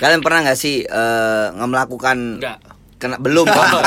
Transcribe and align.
Kalian 0.00 0.24
pernah 0.24 0.48
nggak 0.48 0.56
sih 0.56 0.80
eh, 0.80 1.44
nggak. 1.52 1.68
melakukan 1.68 2.16
Enggak. 2.40 2.56
kena 2.96 3.16
belum 3.20 3.44
belum 3.52 3.68
dong, 3.68 3.84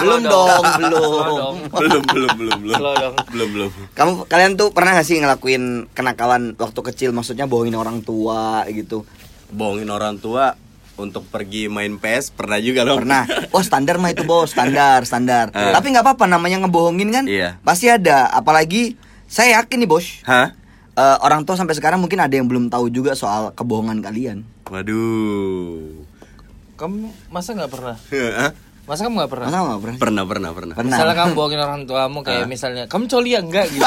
belum. 0.00 0.20
dong. 0.24 0.62
belum. 0.80 1.00
Dong. 1.36 1.56
belum 1.80 2.02
belum 2.08 2.30
belum 2.40 2.56
belum. 2.64 2.76
Dong. 2.80 3.14
belum 3.28 3.48
belum. 3.52 3.70
Kamu 3.92 4.10
kalian 4.24 4.56
tuh 4.56 4.72
pernah 4.72 4.96
nggak 4.96 5.04
sih 5.04 5.20
ngelakuin 5.20 5.92
kenakalan 5.92 6.56
waktu 6.56 6.80
kecil? 6.80 7.12
Maksudnya 7.12 7.44
bohongin 7.44 7.76
orang 7.76 8.00
tua 8.00 8.64
gitu. 8.72 9.04
Bohongin 9.52 9.92
orang 9.92 10.16
tua 10.16 10.56
untuk 10.96 11.28
pergi 11.28 11.68
main 11.68 12.00
PS 12.00 12.32
pernah 12.32 12.56
juga 12.56 12.88
dong. 12.88 13.04
Pernah. 13.04 13.28
Oh 13.52 13.60
standar 13.60 14.00
mah 14.00 14.16
itu 14.16 14.24
bos. 14.24 14.56
Standar 14.56 15.04
standar. 15.04 15.52
Eh. 15.52 15.76
tapi 15.76 15.92
nggak 15.92 16.08
apa-apa 16.08 16.24
namanya 16.24 16.64
ngebohongin 16.64 17.12
kan? 17.12 17.24
Iya. 17.28 17.60
pasti 17.60 17.92
ada. 17.92 18.32
Apalagi 18.32 18.96
saya 19.28 19.60
yakin 19.60 19.84
nih 19.84 19.88
bos. 19.92 20.24
Hah? 20.24 20.56
Eh, 20.92 21.16
orang 21.20 21.44
tua 21.44 21.56
sampai 21.60 21.76
sekarang 21.76 22.00
mungkin 22.00 22.16
ada 22.20 22.32
yang 22.32 22.48
belum 22.48 22.72
tahu 22.72 22.88
juga 22.88 23.12
soal 23.12 23.52
kebohongan 23.52 24.00
kalian 24.00 24.44
waduh 24.72 25.92
Kamu 26.80 27.12
masa 27.28 27.52
nggak 27.52 27.70
pernah? 27.70 27.96
Masa 28.82 29.06
kamu 29.06 29.14
nggak 29.22 29.30
pernah? 29.30 29.46
Masa 29.46 29.78
pernah? 29.78 29.98
pernah 30.02 30.24
pernah 30.26 30.50
pernah 30.50 30.74
Pernah. 30.74 30.96
Misalnya 30.98 31.14
kamu 31.14 31.30
bohongin 31.38 31.60
orang 31.62 31.86
tuamu 31.86 32.18
kayak 32.26 32.50
misalnya 32.50 32.84
kamu 32.90 33.06
coli 33.06 33.30
ya 33.30 33.40
enggak 33.44 33.70
gitu. 33.70 33.86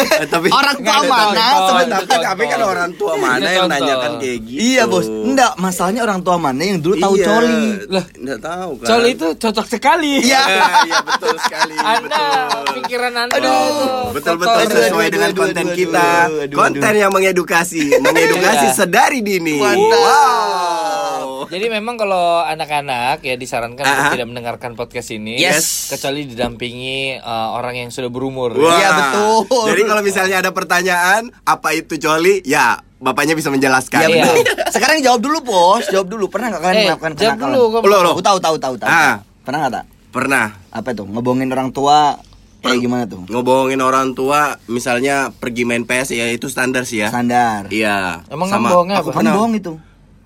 Eh, 0.00 0.26
tapi 0.26 0.48
Orang 0.58 0.76
tua 0.76 0.96
Nggak 0.96 1.04
mana 1.06 1.44
contoh. 1.60 2.20
tapi 2.20 2.42
kan 2.46 2.60
orang 2.62 2.90
tua 2.94 3.12
mana 3.14 3.48
yang 3.48 3.66
nanyakan 3.66 4.12
kayak 4.16 4.38
gitu 4.42 4.60
Iya 4.60 4.82
bos, 4.84 5.06
enggak 5.06 5.52
masalahnya 5.56 6.02
orang 6.02 6.20
tua 6.20 6.36
mana 6.36 6.62
yang 6.62 6.78
dulu 6.78 6.94
tahu 6.96 7.14
Iya, 7.14 7.26
coli. 7.26 7.62
lah 7.88 8.04
enggak 8.14 8.40
tahu 8.40 8.70
kan 8.76 8.86
Coli 8.86 9.08
itu 9.10 9.26
cocok 9.34 9.66
sekali. 9.66 10.12
Iya. 10.20 10.42
iya 10.50 10.66
iya 10.84 10.98
betul 11.00 11.34
sekali 11.38 11.74
Anda 11.74 12.24
betul 12.48 12.72
pikiran 12.76 13.12
Anda. 13.18 13.34
Aduh. 13.34 14.04
betul 14.10 14.34
betul 14.36 14.60
sesuai 14.66 15.04
aduh, 15.04 15.12
dengan 15.12 15.30
aduh, 15.30 15.40
konten 15.40 15.64
aduh, 15.64 15.76
kita 15.76 16.08
aduh, 16.22 16.42
aduh, 16.42 16.56
konten 16.56 16.82
aduh. 16.86 16.98
yang 16.98 17.10
mengedukasi 17.10 17.82
mengedukasi 17.98 18.66
Iya. 18.66 18.76
sedari 18.76 19.20
dini 19.20 19.56
Mantap. 19.56 19.98
wow 19.98 20.99
Jadi 21.46 21.66
memang 21.68 21.94
kalau 21.94 22.42
anak-anak 22.42 23.20
ya 23.20 23.34
disarankan 23.34 23.80
untuk 23.80 24.04
Ah. 24.04 24.12
tidak 24.12 24.26
mendengarkan 24.26 24.70
podcast 24.72 25.08
ini 25.10 25.38
Yes. 25.38 25.88
kecuali 25.88 26.26
didampingi 26.26 27.16
uh, 27.16 27.52
orang 27.52 27.78
yang 27.78 27.88
sudah 27.88 28.06
berumur. 28.06 28.52
Iya, 28.52 28.88
betul. 28.92 29.46
Jadi 29.68 29.82
kalau 29.84 30.02
misalnya 30.02 30.36
ada 30.38 30.50
pertanyaan 30.50 31.32
apa 31.40 31.68
itu 31.70 31.96
coli, 31.96 32.42
ya 32.42 32.76
bapaknya 32.96 33.32
bisa 33.32 33.48
menjelaskan. 33.48 34.00
Iya 34.02 34.08
Iya. 34.10 34.24
betul. 34.26 34.36
Sekarang 34.70 34.96
jawab 35.00 35.20
dulu 35.20 35.38
bos, 35.40 35.84
jawab 35.86 36.06
dulu. 36.06 36.26
Pernah 36.26 36.50
nggak 36.50 36.62
kalian 36.62 36.76
Eh, 36.76 36.86
melakukan 36.86 37.12
jawab 37.12 37.22
kenakalan? 37.32 37.54
dulu, 37.54 37.66
kamu. 37.70 37.84
Loh, 37.86 38.00
loh. 38.02 38.12
Aku 38.12 38.22
tahu 38.22 38.38
tahu 38.38 38.56
tahu 38.56 38.74
tahu. 38.76 38.88
Ah. 38.88 39.14
Pernah 39.40 39.58
nggak 39.60 39.72
tak? 39.72 39.84
Pernah 40.10 40.46
Apa 40.68 40.88
itu? 40.90 41.02
Ngebohongin 41.04 41.48
orang 41.48 41.70
tua 41.70 42.18
kayak 42.60 42.78
gimana 42.78 43.04
tuh? 43.04 43.24
ngebohongin 43.24 43.80
orang 43.80 44.12
tua, 44.12 44.40
misalnya 44.66 45.32
pergi 45.32 45.64
main 45.64 45.82
PS 45.82 46.12
ya 46.12 46.28
itu 46.28 46.46
standar 46.46 46.84
sih 46.84 47.00
ya. 47.00 47.08
Standar. 47.08 47.66
Iya. 47.68 48.22
Emang 48.26 48.46
sama 48.46 48.68
kamu 48.68 48.74
bohongnya 48.76 48.94
aku 48.94 49.00
apa? 49.00 49.08
Kamu 49.08 49.18
pernah 49.18 49.32
bohong 49.34 49.54
itu. 49.56 49.72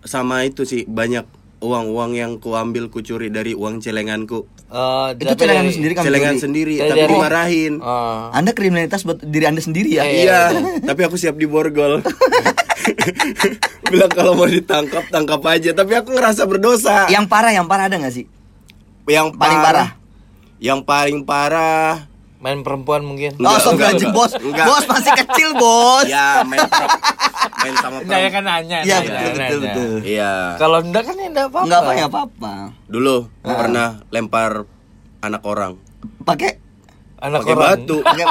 Sama 0.04 0.44
itu 0.44 0.62
sih 0.62 0.84
banyak 0.84 1.24
uang-uang 1.58 2.12
yang 2.12 2.32
kuambil 2.36 2.86
kucuri 2.86 3.28
dari 3.28 3.52
uang 3.52 3.80
celenganku. 3.80 4.44
Uh, 4.68 5.14
Itu 5.14 5.32
celengan 5.34 5.64
dari- 5.64 5.72
sendiri 5.72 5.92
kamu 5.94 6.04
Celengan 6.04 6.36
sendiri, 6.36 6.74
Dari- 6.76 6.90
tapi 6.90 7.00
dari- 7.00 7.12
dimarahin. 7.14 7.72
Uh, 7.78 8.28
Anda 8.30 8.50
kriminalitas 8.52 9.00
buat 9.02 9.22
diri 9.22 9.46
Anda 9.46 9.60
sendiri 9.60 9.88
ya? 9.88 10.02
Eh, 10.02 10.24
Iya, 10.24 10.40
tapi 10.88 11.00
aku 11.02 11.16
siap 11.16 11.34
diborgol. 11.34 12.04
Bilang 13.86 14.10
kalau 14.10 14.34
mau 14.34 14.44
ditangkap 14.44 15.08
tangkap 15.08 15.40
aja, 15.46 15.70
tapi 15.72 15.92
aku 15.94 16.12
ngerasa 16.12 16.44
berdosa. 16.44 17.06
Yang 17.06 17.26
parah, 17.28 17.52
yang 17.52 17.64
parah 17.64 17.86
ada 17.86 17.96
nggak 17.96 18.12
sih? 18.12 18.26
yang 19.04 19.36
paling 19.36 19.60
parah. 19.60 19.88
Yang 20.58 20.80
paling 20.82 21.18
parah 21.22 22.08
main 22.40 22.60
perempuan 22.60 23.00
mungkin. 23.00 23.32
Oh, 23.36 23.40
Enggak, 23.40 23.56
astagfirullahaladzim, 23.96 24.08
enggak, 24.08 24.20
bos. 24.20 24.32
enggak. 24.36 24.66
Bos 24.66 24.84
masih 24.84 25.12
kecil, 25.16 25.48
bos. 25.54 26.04
ya 26.04 26.44
main 26.44 26.60
per- 26.62 26.92
main 27.64 27.74
sama 27.74 27.96
Enggak 27.98 28.18
ya 28.18 28.28
perempuan. 28.28 28.34
kan 28.34 28.42
nanya. 28.44 28.78
Iya, 28.80 28.96
betul, 29.00 29.58
betul. 29.58 29.92
Iya. 30.04 30.32
Kalau 30.56 30.78
enggak 30.78 31.02
kan 31.02 31.14
ya 31.14 31.26
enggak 31.26 31.46
apa-apa. 31.46 31.64
Enggak 31.64 31.80
apa 31.80 31.92
ya 31.92 32.06
apa-apa. 32.06 32.52
Dulu 32.86 33.16
pernah 33.40 33.88
lempar 34.08 34.50
anak 35.18 35.42
orang 35.42 35.72
Pakai 36.20 36.50
Anak 37.16 37.40
pakai 37.40 37.54
orang. 37.54 37.64
batu. 37.80 37.96
pakai 38.04 38.24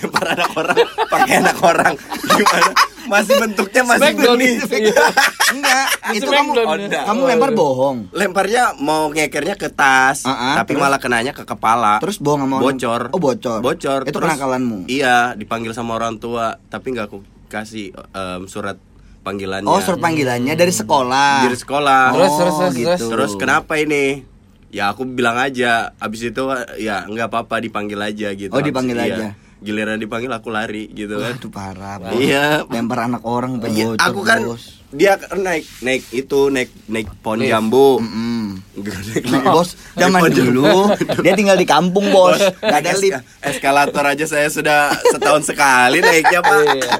lempar 0.00 0.26
anak 0.26 0.50
orang 0.52 0.76
pakai 1.06 1.34
anak 1.38 1.58
orang. 1.60 1.94
Gimana? 2.26 2.70
Masih 3.00 3.34
bentuknya 3.36 3.82
masih 3.84 4.02
Smackdown. 4.08 4.34
benih. 4.36 4.54
Iya. 4.70 5.04
enggak, 5.50 5.84
itu 6.12 6.28
kamu. 6.28 6.50
Oh, 6.56 6.74
enggak. 6.76 7.02
kamu 7.04 7.20
lempar 7.24 7.50
bohong. 7.52 7.96
Lemparnya 8.10 8.62
mau 8.76 9.06
ngekernya 9.08 9.54
ke 9.54 9.68
tas, 9.68 10.22
Ah, 10.22 10.30
ah, 10.30 10.54
tapi 10.56 10.74
terus? 10.74 10.82
malah 10.82 10.98
kenanya 10.98 11.32
ke 11.32 11.42
kepala. 11.42 11.98
Terus 11.98 12.18
bohong 12.18 12.40
sama 12.40 12.54
orang- 12.56 12.66
bocor. 12.70 13.02
Oh, 13.10 13.20
bocor. 13.20 13.58
Bocor. 13.60 14.00
Itu 14.04 14.10
Terus- 14.12 14.26
kenakalanmu. 14.28 14.78
Iya, 14.86 15.34
dipanggil 15.34 15.70
sama 15.70 15.94
orang 15.96 16.16
tua, 16.16 16.58
tapi 16.64 16.90
nggak 16.90 17.06
aku 17.06 17.18
kasih 17.50 17.90
em, 17.92 18.46
surat 18.46 18.78
panggilannya. 19.20 19.66
Oh, 19.66 19.82
surat 19.82 19.98
panggilannya 19.98 20.54
dari 20.54 20.70
sekolah. 20.70 21.44
Dari 21.44 21.58
sekolah. 21.58 22.02
Terus, 22.14 22.30
Oh, 22.30 22.38
terus, 22.38 22.54
terus, 22.54 22.74
gitu. 22.74 22.88
terus. 22.88 23.02
Terus 23.10 23.32
kenapa 23.34 23.76
ini? 23.76 24.22
Ya 24.70 24.88
aku 24.88 25.02
bilang 25.04 25.34
aja. 25.34 25.92
Abis 25.98 26.30
itu 26.30 26.42
ya 26.78 27.02
nggak 27.04 27.26
apa-apa 27.26 27.58
dipanggil 27.58 27.98
aja 27.98 28.30
gitu. 28.32 28.54
Oh, 28.54 28.62
dipanggil 28.62 28.94
Abis- 28.96 29.10
aja. 29.12 29.26
Giliran 29.60 29.96
dipanggil 29.96 30.28
aku 30.28 30.48
lari 30.48 30.88
gitu 30.90 31.16
kan. 31.16 31.36
Waduh 31.36 31.50
parah. 31.50 31.96
bos. 32.00 32.16
Iya. 32.16 32.64
Lempar 32.66 33.04
anak 33.04 33.22
orang 33.22 33.60
Iya, 33.62 33.92
aku 33.94 34.20
kan 34.22 34.40
bos. 34.42 34.80
dia 34.90 35.14
naik 35.30 35.62
naik 35.80 36.02
itu 36.10 36.48
naik 36.48 36.68
naik 36.86 37.06
pohon 37.20 37.40
jambu. 37.40 38.00
Mm. 38.00 38.58
Naik 38.74 38.96
Nah, 39.26 39.38
lift. 39.38 39.46
bos, 39.46 39.68
zaman 39.94 40.20
Naik 40.20 40.34
dulu 40.34 40.72
dia 41.20 41.32
tinggal 41.34 41.54
di 41.54 41.64
kampung, 41.64 42.08
bos. 42.08 42.40
Gak 42.40 42.80
ada 42.80 42.90
Naik 42.90 42.98
lift. 42.98 43.14
eska- 43.14 43.24
eskalator 43.46 44.04
aja 44.04 44.24
saya 44.24 44.48
sudah 44.48 44.80
setahun 45.06 45.44
sekali 45.46 46.00
naiknya 46.00 46.40
pak. 46.40 46.60
Iya. 46.66 46.92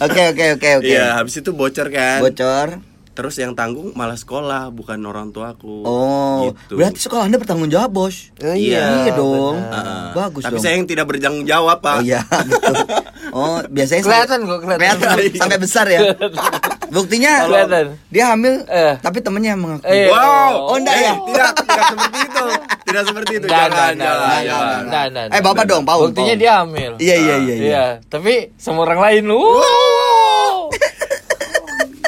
Oke, 0.00 0.22
oke, 0.28 0.44
oke, 0.56 0.70
oke. 0.78 0.88
Iya, 0.88 1.14
habis 1.14 1.36
itu 1.36 1.50
bocor 1.50 1.86
kan. 1.88 2.18
Bocor. 2.20 2.80
Terus 3.12 3.36
yang 3.36 3.52
tanggung 3.52 3.92
malah 3.92 4.14
sekolah, 4.14 4.68
bukan 4.68 4.96
orang 5.02 5.28
tuaku. 5.30 5.84
Oh, 5.84 6.48
Gitu. 6.48 6.74
berarti 6.74 6.96
sekolah 6.98 7.28
Anda 7.28 7.36
bertanggung 7.36 7.68
jawab, 7.68 7.90
Bos. 7.90 8.32
iya, 8.40 9.04
iya 9.04 9.12
dong. 9.12 9.60
Heeh. 9.60 10.04
Bagus 10.12 10.42
Tapi 10.42 10.56
dong. 10.56 10.62
saya 10.62 10.74
yang 10.74 10.86
tidak 10.86 11.04
bertanggung 11.06 11.44
jawab 11.44 11.76
pak. 11.78 11.94
Oh 11.94 12.02
iya, 12.02 12.24
betul. 12.48 12.74
Oh, 13.30 13.60
biasanya 13.66 14.02
Kelihatan 14.02 14.38
kok, 14.42 14.58
kelihatan. 14.60 14.80
kelihatan 14.80 15.16
sampai 15.40 15.58
besar 15.58 15.86
ya. 15.86 16.00
Buktinya 16.92 17.32
Kelihatan. 17.46 17.84
dia 18.08 18.24
hamil, 18.28 18.54
Eh. 18.66 18.94
tapi 18.98 19.18
temennya 19.18 19.52
yang 19.52 19.60
mengaku. 19.60 19.84
Eh. 19.86 20.08
Wow, 20.08 20.52
Oh, 20.68 20.76
enggak 20.76 20.96
ya? 20.98 21.12
Tidak, 21.18 21.50
tidak 21.58 21.84
seperti 21.86 22.18
itu. 22.22 22.44
Tidak 22.82 23.02
seperti 23.02 23.32
itu. 23.34 23.46
Jangan, 23.46 23.92
jangan, 23.94 24.80
jangan. 24.86 25.26
Eh, 25.28 25.40
Bapak 25.40 25.64
dong, 25.64 25.82
Paul. 25.82 26.08
Buktinya 26.08 26.34
dia 26.34 26.52
hamil. 26.60 26.96
Iya, 26.96 27.16
iya, 27.18 27.34
iya, 27.38 27.54
iya. 27.54 27.64
Iya, 27.64 27.84
tapi 28.06 28.52
sama 28.56 28.84
orang 28.84 29.00
lain. 29.00 29.24
Wow. 29.28 29.60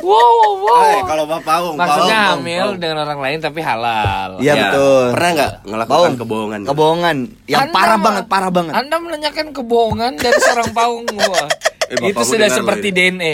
Wow, 0.05 0.13
wow, 0.61 0.85
Eh, 0.85 0.95
wow. 0.95 1.05
kalau 1.07 1.25
Bapak 1.25 1.45
Paung, 1.47 1.75
Maksudnya 1.75 2.05
Paung, 2.29 2.31
hamil 2.37 2.61
Paung. 2.63 2.77
dengan 2.77 2.97
orang 3.03 3.21
lain 3.21 3.39
tapi 3.41 3.61
halal. 3.61 4.31
Iya, 4.37 4.53
Ya, 4.53 4.63
betul. 4.69 5.05
Pernah 5.11 5.31
nggak 5.33 5.53
ngelakukan 5.65 5.93
Paung. 5.97 6.15
kebohongan? 6.21 6.61
Kebohongan 6.65 7.17
yang 7.47 7.61
Anda 7.63 7.73
parah 7.73 7.99
banget, 7.99 8.25
parah 8.27 8.51
banget. 8.51 8.73
Anda 8.75 8.97
menanyakan 8.99 9.47
kebohongan 9.51 10.13
dari 10.15 10.39
seorang 10.39 10.71
paung 10.71 11.05
gua. 11.09 11.45
Eh, 11.85 12.11
itu 12.11 12.25
sudah 12.27 12.49
seperti 12.49 12.89
loh 12.89 12.97
DNA. 12.97 13.33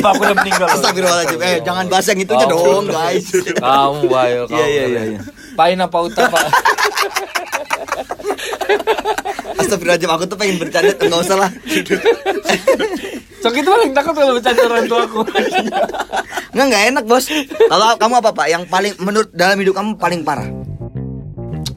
Bapakku 0.00 0.24
udah 0.24 0.32
meninggal. 0.34 0.64
Astagfirullahaladzim. 0.66 1.38
Eh, 1.38 1.60
jangan 1.60 1.84
bahas 1.86 2.06
yang 2.08 2.18
itu 2.18 2.32
aja 2.32 2.46
Kamu- 2.46 2.56
dong, 2.64 2.84
guys. 2.88 3.26
Kamu 3.62 4.00
bayo 4.08 4.40
kamu. 4.48 4.56
Iya, 4.56 4.66
iya, 4.66 4.84
iya, 4.88 5.02
iya. 5.06 5.20
Pain 5.52 5.76
apa 5.76 5.98
uta, 6.00 6.24
Pak? 6.24 6.46
Astagfirullahaladzim, 9.54 10.08
aku 10.10 10.24
tuh 10.24 10.36
pengen 10.36 10.56
bercanda, 10.56 10.96
enggak 10.96 11.20
usah 11.20 11.36
lah. 11.38 11.50
Sok 13.42 13.54
itu 13.54 13.66
paling 13.66 13.90
takut 13.90 14.14
kalau 14.14 14.32
bercanda 14.34 14.62
orang 14.64 14.86
tuaku. 14.86 15.20
Enggak, 16.52 16.66
enggak 16.70 16.82
enak, 16.94 17.04
Bos. 17.04 17.26
Kalau 17.66 17.98
kamu 17.98 18.14
apa, 18.18 18.30
Pak? 18.30 18.46
Yang 18.46 18.62
paling 18.68 18.92
menurut 18.98 19.30
dalam 19.32 19.58
hidup 19.58 19.74
kamu 19.74 19.90
paling 19.98 20.22
parah? 20.22 20.48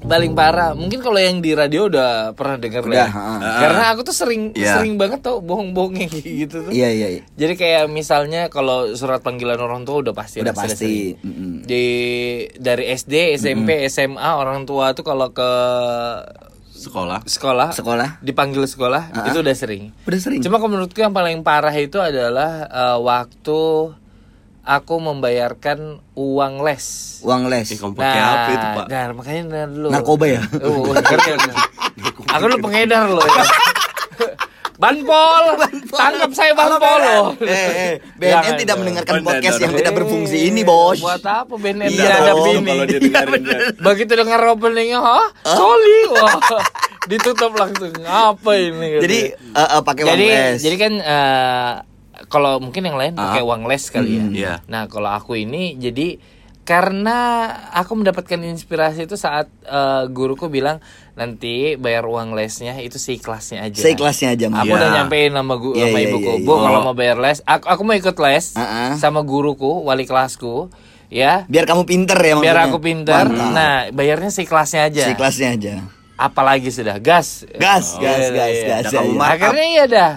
paling 0.05 0.37
parah 0.37 0.77
mungkin 0.77 1.01
kalau 1.01 1.17
yang 1.17 1.41
di 1.41 1.57
radio 1.57 1.89
udah 1.89 2.37
pernah 2.37 2.61
dengar 2.61 2.85
lah 2.85 2.93
Udah, 2.93 3.09
ya. 3.09 3.25
ha. 3.41 3.51
karena 3.57 3.83
aku 3.89 4.05
tuh 4.05 4.13
sering 4.13 4.53
Iya. 4.53 4.77
sering 4.77 5.01
banget 5.01 5.25
tau 5.25 5.41
bohong-bohong 5.41 5.97
kayak 5.97 6.13
gitu 6.45 6.61
tuh 6.61 6.69
Iya, 6.69 6.93
iya, 6.93 7.07
iya. 7.09 7.21
jadi 7.33 7.53
kayak 7.57 7.83
misalnya 7.89 8.53
kalau 8.53 8.93
surat 8.93 9.25
panggilan 9.25 9.57
orang 9.57 9.81
tua 9.81 10.05
udah 10.05 10.13
pasti 10.13 10.45
Udah 10.45 10.53
pasti. 10.53 11.17
sering. 11.17 11.65
Di 11.65 11.85
dari 12.53 12.93
SD 12.93 13.33
SMP 13.33 13.81
SMA 13.89 14.29
orang 14.29 14.69
tua 14.69 14.93
tuh 14.93 15.01
kalau 15.01 15.33
ke 15.33 15.51
Sekolah. 16.85 17.19
sekolah 17.25 17.69
Sekolah. 17.71 18.09
dipanggil 18.21 18.61
sekolah 18.63 19.09
Ah. 19.11 19.25
itu 19.25 19.41
udah 19.41 19.51
sering 19.51 19.89
Udah 20.03 20.19
sering. 20.21 20.39
cuma 20.39 20.55
kalau 20.55 20.69
menurutku 20.71 21.01
yang 21.01 21.11
paling 21.11 21.41
parah 21.41 21.73
itu 21.73 21.97
adalah 21.97 22.65
eh, 22.65 22.97
waktu 22.97 23.61
aku 24.61 24.95
membayarkan 24.99 25.77
uang 26.13 26.53
les 26.61 26.85
Uang 27.21 27.49
les. 27.49 27.65
Eh, 27.65 27.77
pakai 27.77 28.21
apa 28.21 28.49
itu, 28.51 28.67
Pak? 28.71 28.85
Nah, 28.85 29.05
makanya 29.13 29.41
nah, 29.45 29.65
dulu. 29.65 29.87
Narkoba 29.89 30.25
ya? 30.29 30.41
Ngerti 31.09 31.29
aku. 31.33 31.49
Aku 32.29 32.43
dulu 32.45 32.57
pengedar 32.61 33.09
loh. 33.09 33.21
Ya. 33.21 33.43
Banpol, 34.75 35.43
tangkap 35.87 36.31
saya 36.31 36.51
Banpol 36.51 36.99
loh. 36.99 37.25
Eh, 37.39 37.47
eh, 37.47 37.93
BNN 38.13 38.31
Jangan 38.33 38.53
tidak 38.57 38.75
mendengarkan 38.75 39.13
Benar, 39.15 39.27
podcast 39.31 39.57
yang 39.57 39.73
tidak 39.73 39.93
berfungsi 39.95 40.37
ini, 40.45 40.61
Bos. 40.61 40.99
Buat 40.99 41.23
apa 41.23 41.55
BNN 41.55 41.87
Iya 41.87 42.15
dong, 42.27 42.43
ini? 42.53 42.67
kalau 42.67 42.85
dia 42.85 42.99
dengerin 42.99 43.41
ya. 43.45 43.57
Begitu 43.73 44.11
dengar 44.13 44.39
openingnya, 44.49 44.99
hah? 44.99 45.27
Soli, 45.45 45.97
wah. 46.11 46.39
Ditutup 47.09 47.53
langsung. 47.53 47.93
Apa 48.01 48.51
ini? 48.53 48.99
Jadi 48.99 49.19
eh, 49.31 49.59
eh, 49.61 49.81
pakai 49.81 50.03
jadi 50.03 50.25
les. 50.25 50.57
jadi 50.59 50.75
kan 50.75 50.93
eh, 50.97 51.71
kalau 52.25 52.57
mungkin 52.57 52.81
yang 52.81 52.97
lain 52.97 53.13
pakai 53.13 53.41
Ah. 53.41 53.47
uang 53.47 53.63
les 53.65 53.83
kali 53.87 54.11
ya. 54.11 54.21
Hmm. 54.21 54.33
Iya. 54.33 54.53
Nah, 54.65 54.87
kalau 54.87 55.07
aku 55.09 55.37
ini 55.37 55.77
jadi 55.77 56.17
karena 56.65 57.17
aku 57.71 57.93
mendapatkan 57.93 58.41
inspirasi 58.41 59.05
itu 59.05 59.15
saat 59.15 59.45
eh, 59.63 60.03
guruku 60.09 60.49
bilang 60.49 60.81
nanti 61.13 61.77
bayar 61.77 62.03
uang 62.03 62.33
lesnya 62.33 62.75
itu 62.81 62.97
seikhlasnya 62.97 63.63
aja. 63.63 63.79
Seikhlasnya 63.79 64.33
aja, 64.33 64.45
Mas. 64.49 64.65
Aku 64.65 64.73
udah 64.73 64.89
Iya. 64.89 64.95
nyampein 64.99 65.31
sama 65.31 65.53
gu 65.55 65.69
Iya, 65.71 65.85
sama 65.87 65.97
iya, 66.01 66.07
ibuku, 66.09 66.31
iya, 66.33 66.43
Bu 66.43 66.51
iya. 66.51 66.61
kalau 66.65 66.79
Oh. 66.81 66.83
mau 66.83 66.95
bayar 66.97 67.17
les, 67.21 67.39
aku 67.45 67.65
aku 67.69 67.81
mau 67.85 67.95
ikut 67.95 68.17
les 68.17 68.45
Ah, 68.53 68.61
ah. 68.65 68.91
sama 68.97 69.21
guruku, 69.21 69.85
wali 69.85 70.03
kelasku, 70.03 70.73
ya. 71.07 71.45
Biar 71.45 71.63
kamu 71.63 71.85
pinter 71.85 72.17
ya 72.17 72.33
Biar 72.35 72.57
aku 72.65 72.81
pintar. 72.81 73.29
Mantap. 73.29 73.53
Nah, 73.53 73.73
bayarnya 73.93 74.27
seikhlasnya 74.27 74.89
aja. 74.89 75.05
Seikhlasnya 75.07 75.49
aja. 75.53 75.73
Apalagi 76.17 76.67
sudah 76.67 76.97
gas. 76.97 77.45
Gas, 77.55 77.95
Oh, 77.95 78.01
gas, 78.01 78.19
iya, 78.25 78.33
gas, 78.33 78.51
iya. 78.51 78.67
gas. 78.67 78.81
Udah 78.81 78.91
kamu 78.91 79.05
iya. 79.07 79.19
markup. 79.21 79.43
Akhirnya 79.45 79.67
iya 79.69 79.85
dah. 79.85 80.13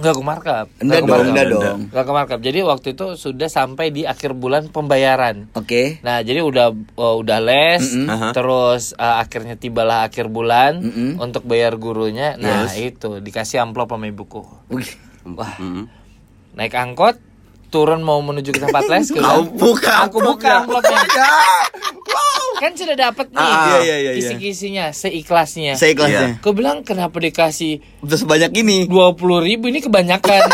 Enggak 0.00 0.12
dong, 0.12 0.24
markup. 0.24 0.66
enggak 0.76 1.00
Enggak. 1.04 1.46
dong. 1.46 1.80
Nggak 1.86 2.02
ke 2.02 2.12
markup. 2.12 2.40
Jadi 2.40 2.58
waktu 2.62 2.88
itu 2.90 3.06
sudah 3.14 3.46
sampai 3.46 3.86
di 3.88 4.02
akhir 4.02 4.32
bulan 4.32 4.66
pembayaran. 4.66 5.52
Oke. 5.52 6.00
Nah, 6.00 6.20
jadi 6.20 6.40
udah 6.40 6.66
oh, 6.94 7.20
udah 7.20 7.38
les, 7.38 7.84
Mm-mm. 7.84 8.08
Aha. 8.08 8.28
terus 8.32 8.92
uh, 8.94 9.20
akhirnya 9.20 9.54
tibalah 9.54 10.02
akhir 10.02 10.26
bulan 10.26 10.80
Mm-mm. 10.80 11.10
untuk 11.18 11.44
bayar 11.44 11.76
gurunya. 11.76 12.34
Nah, 12.34 12.64
Yes. 12.66 12.96
itu 12.96 13.20
dikasih 13.20 13.60
amplop 13.60 13.88
sama 13.88 14.06
ibuku. 14.06 14.40
Wih. 14.68 14.88
Wah, 15.30 15.52
Mm. 15.54 15.84
naik 16.52 16.72
angkot, 16.72 17.20
turun 17.70 18.00
mau 18.00 18.18
menuju 18.18 18.50
ke 18.50 18.60
tempat 18.60 18.84
les, 18.84 19.08
aku 19.10 19.16
Kau 19.16 19.42
buka 19.48 19.92
aku 20.04 20.18
buka 20.20 20.50
amplopnya. 20.60 21.00
Kan 22.60 22.76
sudah 22.76 22.92
dapat 22.92 23.30
nih 23.30 23.40
Ah, 23.40 23.56
iya, 23.72 23.78
iya, 23.80 23.80
iya, 23.80 23.96
iya. 23.96 24.12
kisi-kisinya 24.12 24.84
seikhlasnya. 24.92 25.72
Seikhlasnya. 25.74 26.36
Aku 26.36 26.52
bilang 26.52 26.82
kenapa 26.82 27.16
dikasih 27.16 27.80
Udah 28.00 28.14
sebanyak 28.14 28.52
ini. 28.54 28.84
dua 28.84 29.14
puluh 29.14 29.40
ribu 29.40 29.66
ini 29.66 29.80
kebanyakan. 29.80 30.44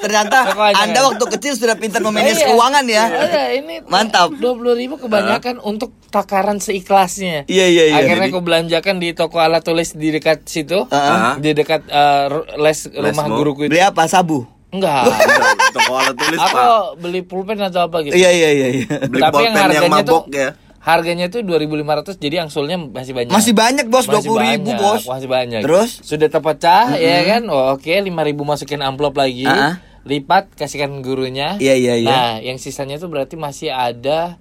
Ternyata 0.00 0.38
Makanya. 0.48 0.80
Anda 0.80 1.00
waktu 1.04 1.24
kecil 1.28 1.52
sudah 1.54 1.76
pintar 1.76 2.00
memanage 2.00 2.40
Iya. 2.40 2.48
keuangan 2.48 2.84
ya. 2.84 3.04
Iya, 3.06 3.44
ini 3.54 3.74
Mantap. 3.84 4.32
Dua 4.32 4.56
puluh 4.56 4.72
ribu 4.72 4.96
kebanyakan 4.96 5.60
untuk 5.60 5.92
takaran 6.08 6.56
seikhlasnya. 6.56 7.44
Iya, 7.44 7.66
iya, 7.68 7.84
iya. 7.86 7.96
Akhirnya 8.00 8.26
Jadi- 8.26 8.32
aku 8.32 8.40
belanjakan 8.40 8.96
di 8.96 9.12
toko 9.12 9.36
alat 9.38 9.60
tulis 9.60 9.92
di 9.92 10.08
dekat 10.08 10.48
situ, 10.48 10.88
Ah. 10.88 11.36
di 11.36 11.52
dekat 11.52 11.84
eh, 11.84 12.24
ru- 12.26 12.48
les 12.56 12.78
rumah 12.88 13.12
Lesmu? 13.22 13.36
guruku 13.36 13.60
itu. 13.68 13.70
Beli 13.70 13.84
apa? 13.84 14.08
Sabu. 14.08 14.48
Enggak. 14.70 15.02
Toko 15.74 15.92
alat 15.94 16.14
tulis 16.14 16.38
aku 16.38 16.54
pak. 16.54 16.68
beli 16.98 17.20
pulpen 17.22 17.58
atau 17.58 17.86
apa 17.86 18.02
gitu. 18.02 18.14
Iya, 18.14 18.30
iya, 18.30 18.48
iya, 18.50 18.66
iya. 18.70 18.86
Beli 19.06 19.22
Tapi 19.22 19.34
yang 19.42 19.50
pulpen 19.50 19.50
yang 19.50 19.64
harganya 19.66 19.90
mabok 19.90 20.06
tuh 20.06 20.22
ya. 20.32 20.48
harganya 20.80 21.26
tuh 21.28 21.40
2500 21.42 22.16
jadi 22.16 22.36
angsulnya 22.40 22.76
masih 22.80 23.12
banyak. 23.12 23.30
Masih 23.30 23.52
banyak, 23.52 23.86
Bos. 23.86 24.06
Masih 24.06 24.30
20 24.30 24.46
ribu, 24.48 24.70
banyak, 24.70 24.76
Bos. 24.78 25.02
Masih 25.04 25.28
banyak. 25.28 25.60
Terus? 25.60 25.90
sudah 26.00 26.28
terpecah 26.28 26.86
ya 26.96 27.18
kan? 27.26 27.42
Oh, 27.46 27.74
oke, 27.74 27.90
5000 27.90 28.08
masukin 28.40 28.80
amplop 28.80 29.14
lagi. 29.14 29.44
Ah, 29.44 29.52
ah. 29.52 29.74
Lipat 30.00 30.56
kasihkan 30.56 31.04
gurunya. 31.04 31.60
Iya, 31.60 31.74
iya, 31.76 31.94
iya. 32.00 32.08
Nah, 32.08 32.32
yang 32.40 32.56
sisanya 32.56 32.96
tuh 32.96 33.12
berarti 33.12 33.36
masih 33.36 33.68
ada 33.68 34.40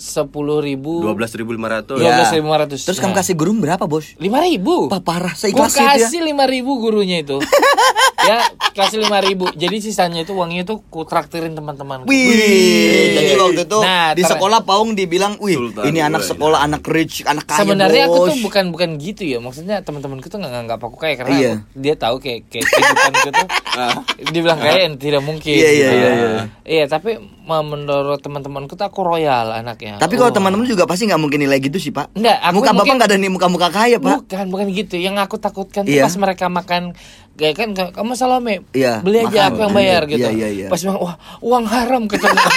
10.000 0.00 0.80
Dua 0.80 1.12
belas 1.12 1.28
ribu 1.36 1.52
lima 1.52 1.68
ratus. 1.68 2.00
Iya. 2.00 2.32
12.500. 2.32 2.88
Terus 2.88 2.98
kamu 3.02 3.12
kasih 3.12 3.34
guru 3.36 3.52
berapa, 3.60 3.84
Bos? 3.84 4.16
5000. 4.16 4.88
Wah, 4.88 5.02
parah. 5.04 5.34
Gue 5.36 5.52
Seikhlasnya 5.52 5.84
dia. 5.92 6.08
kasih 6.08 6.20
5000 6.24 6.64
gurunya 6.80 7.20
itu. 7.20 7.36
ya, 8.22 8.36
kasih 8.72 9.02
5000. 9.02 9.52
Jadi 9.54 9.76
sisanya 9.80 10.20
itu 10.20 10.32
uangnya 10.32 10.62
itu 10.62 10.80
ku 10.84 11.02
traktirin 11.02 11.52
teman-teman. 11.52 12.04
Wih, 12.04 13.14
jadi 13.14 13.32
waktu 13.36 13.62
itu 13.64 13.78
Nah, 13.80 14.12
di 14.12 14.22
sekolah 14.22 14.62
Paung 14.62 14.92
dibilang, 14.92 15.36
wih, 15.38 15.56
Sultan 15.56 15.84
ini 15.86 15.98
anak 15.98 16.22
gue, 16.22 16.30
sekolah, 16.30 16.58
anak 16.60 16.82
rich, 16.84 17.24
anak 17.24 17.44
kaya, 17.44 17.60
Sebenarnya 17.62 18.04
aku 18.06 18.16
bos." 18.16 18.28
tuh 18.28 18.36
bukan 18.42 18.64
bukan 18.70 18.90
gitu 18.96 19.22
ya. 19.24 19.38
Maksudnya 19.38 19.80
teman-temanku 19.80 20.26
tuh 20.26 20.36
nggak 20.36 20.52
nganggap 20.52 20.80
aku 20.80 20.96
kaya 20.96 21.14
karena 21.16 21.34
Iya. 21.34 21.52
aku- 21.56 21.76
dia 21.76 21.94
tahu 21.96 22.16
kayak 22.18 22.40
kayak 22.46 22.64
kehidupanku 22.66 23.28
tuh 23.30 23.48
dibilang 24.28 24.58
kaya 24.58 24.74
tidak 24.94 25.22
mungkin. 25.22 25.52
Iya, 25.52 25.70
iya, 25.70 25.88
gitu. 25.88 25.96
iya, 25.96 26.10
iya. 26.10 26.42
Iya, 26.62 26.84
tapi 26.86 27.18
menurut 27.42 28.20
teman-temanku 28.20 28.74
tuh 28.74 28.84
aku 28.84 29.02
royal 29.02 29.50
anaknya. 29.52 29.98
Tapi 29.98 30.14
kalau 30.14 30.30
Oh. 30.30 30.34
teman-teman 30.34 30.64
juga 30.64 30.86
pasti 30.86 31.04
nggak 31.04 31.18
mungkin 31.18 31.40
nilai 31.40 31.58
gitu 31.58 31.76
sih, 31.76 31.90
Pak. 31.90 32.14
Enggak, 32.14 32.38
aku 32.40 32.54
muka 32.54 32.64
bapak 32.64 32.76
mungkin- 32.76 32.94
nggak 32.96 33.08
ada 33.10 33.16
nih 33.16 33.30
muka-muka 33.30 33.68
kaya, 33.68 33.96
Pak. 33.98 34.16
Bukan, 34.22 34.44
bukan 34.48 34.66
gitu. 34.70 34.94
Yang 34.94 35.16
aku 35.20 35.36
takutkan 35.36 35.82
tuh 35.82 35.90
Iya. 35.92 36.06
pas 36.06 36.14
mereka 36.16 36.46
makan 36.46 36.94
kayak 37.40 37.56
kan 37.56 37.68
ka- 37.72 37.92
kamu 37.92 38.12
Salome, 38.12 38.60
Iya, 38.70 39.00
beli 39.00 39.18
aja 39.18 39.32
makan. 39.42 39.48
aku 39.48 39.58
yang 39.58 39.74
bayar 39.74 40.02
Iya, 40.02 40.10
gitu. 40.12 40.28
iya, 40.30 40.48
iya. 40.48 40.66
Pas 40.68 40.76
bilang, 40.78 41.00
wah 41.00 41.16
uang 41.40 41.64
haram 41.64 42.02
ketemu. 42.04 42.36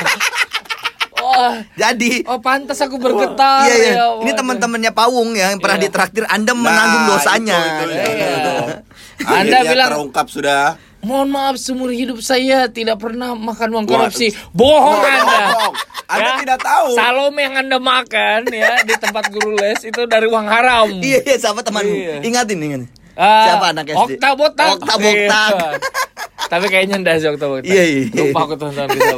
wah, 1.15 1.55
Jadi 1.73 2.11
oh 2.25 2.37
pantas 2.37 2.77
aku 2.77 2.95
bergetar. 2.97 3.63
Iya, 3.65 3.75
iya. 3.75 3.93
ya, 3.95 4.05
Ini 4.19 4.31
teman-temannya 4.33 4.91
Paung 4.91 5.31
ya, 5.31 5.49
yang 5.49 5.57
pernah 5.57 5.79
Iya. 5.79 5.85
ditraktir 5.87 6.23
Anda 6.25 6.51
Nah, 6.51 6.59
menanggung 6.59 7.03
dosanya. 7.09 7.59
itu, 7.79 7.85
itu, 7.87 8.09
itu. 8.11 8.11
Iya. 8.11 8.75
Anda 9.23 9.39
Anda 9.39 9.57
bilang 9.65 9.89
terungkap 9.89 10.27
sudah. 10.27 10.63
Mohon 10.99 11.29
maaf 11.29 11.55
seumur 11.57 11.91
hidup 11.91 12.19
saya 12.19 12.67
tidak 12.69 12.95
pernah 12.95 13.31
makan 13.33 13.69
uang 13.71 13.85
korupsi. 13.85 14.31
Bohong 14.51 14.99
Anda. 14.99 15.19
Bohong. 15.49 15.73
Anda 16.05 16.29
Ya, 16.29 16.39
tidak 16.39 16.59
tahu. 16.61 16.87
Salome 16.93 17.39
yang 17.41 17.55
Anda 17.57 17.75
makan 17.75 18.39
ya 18.47 18.79
di 18.81 18.93
tempat 18.93 19.27
guru 19.27 19.51
les 19.53 19.79
itu 19.81 20.01
dari 20.05 20.25
uang 20.25 20.45
haram. 20.45 20.87
Iya, 20.95 21.19
iya, 21.21 21.35
siapa 21.37 21.59
temanmu? 21.59 21.91
Iya. 21.91 22.15
Ingatin, 22.21 22.55
ingatin. 22.57 22.83
Ah, 23.13 23.45
Siapa 23.45 23.65
anak 23.69 23.85
SD? 23.87 24.17
Okta 24.17 24.29
botak. 24.33 24.67
Okta 24.75 24.93
botak. 24.95 25.51
Iya. 25.51 25.69
Tapi 26.51 26.65
kayaknya 26.67 26.95
ndak 26.99 27.15
sih 27.17 27.29
Okta 27.29 27.45
botak. 27.45 27.65
Iya, 27.65 27.83
iya. 27.83 28.03
Lupa 28.11 28.39
aku 28.43 28.55
tonton 28.55 28.85
gitu. 28.87 29.15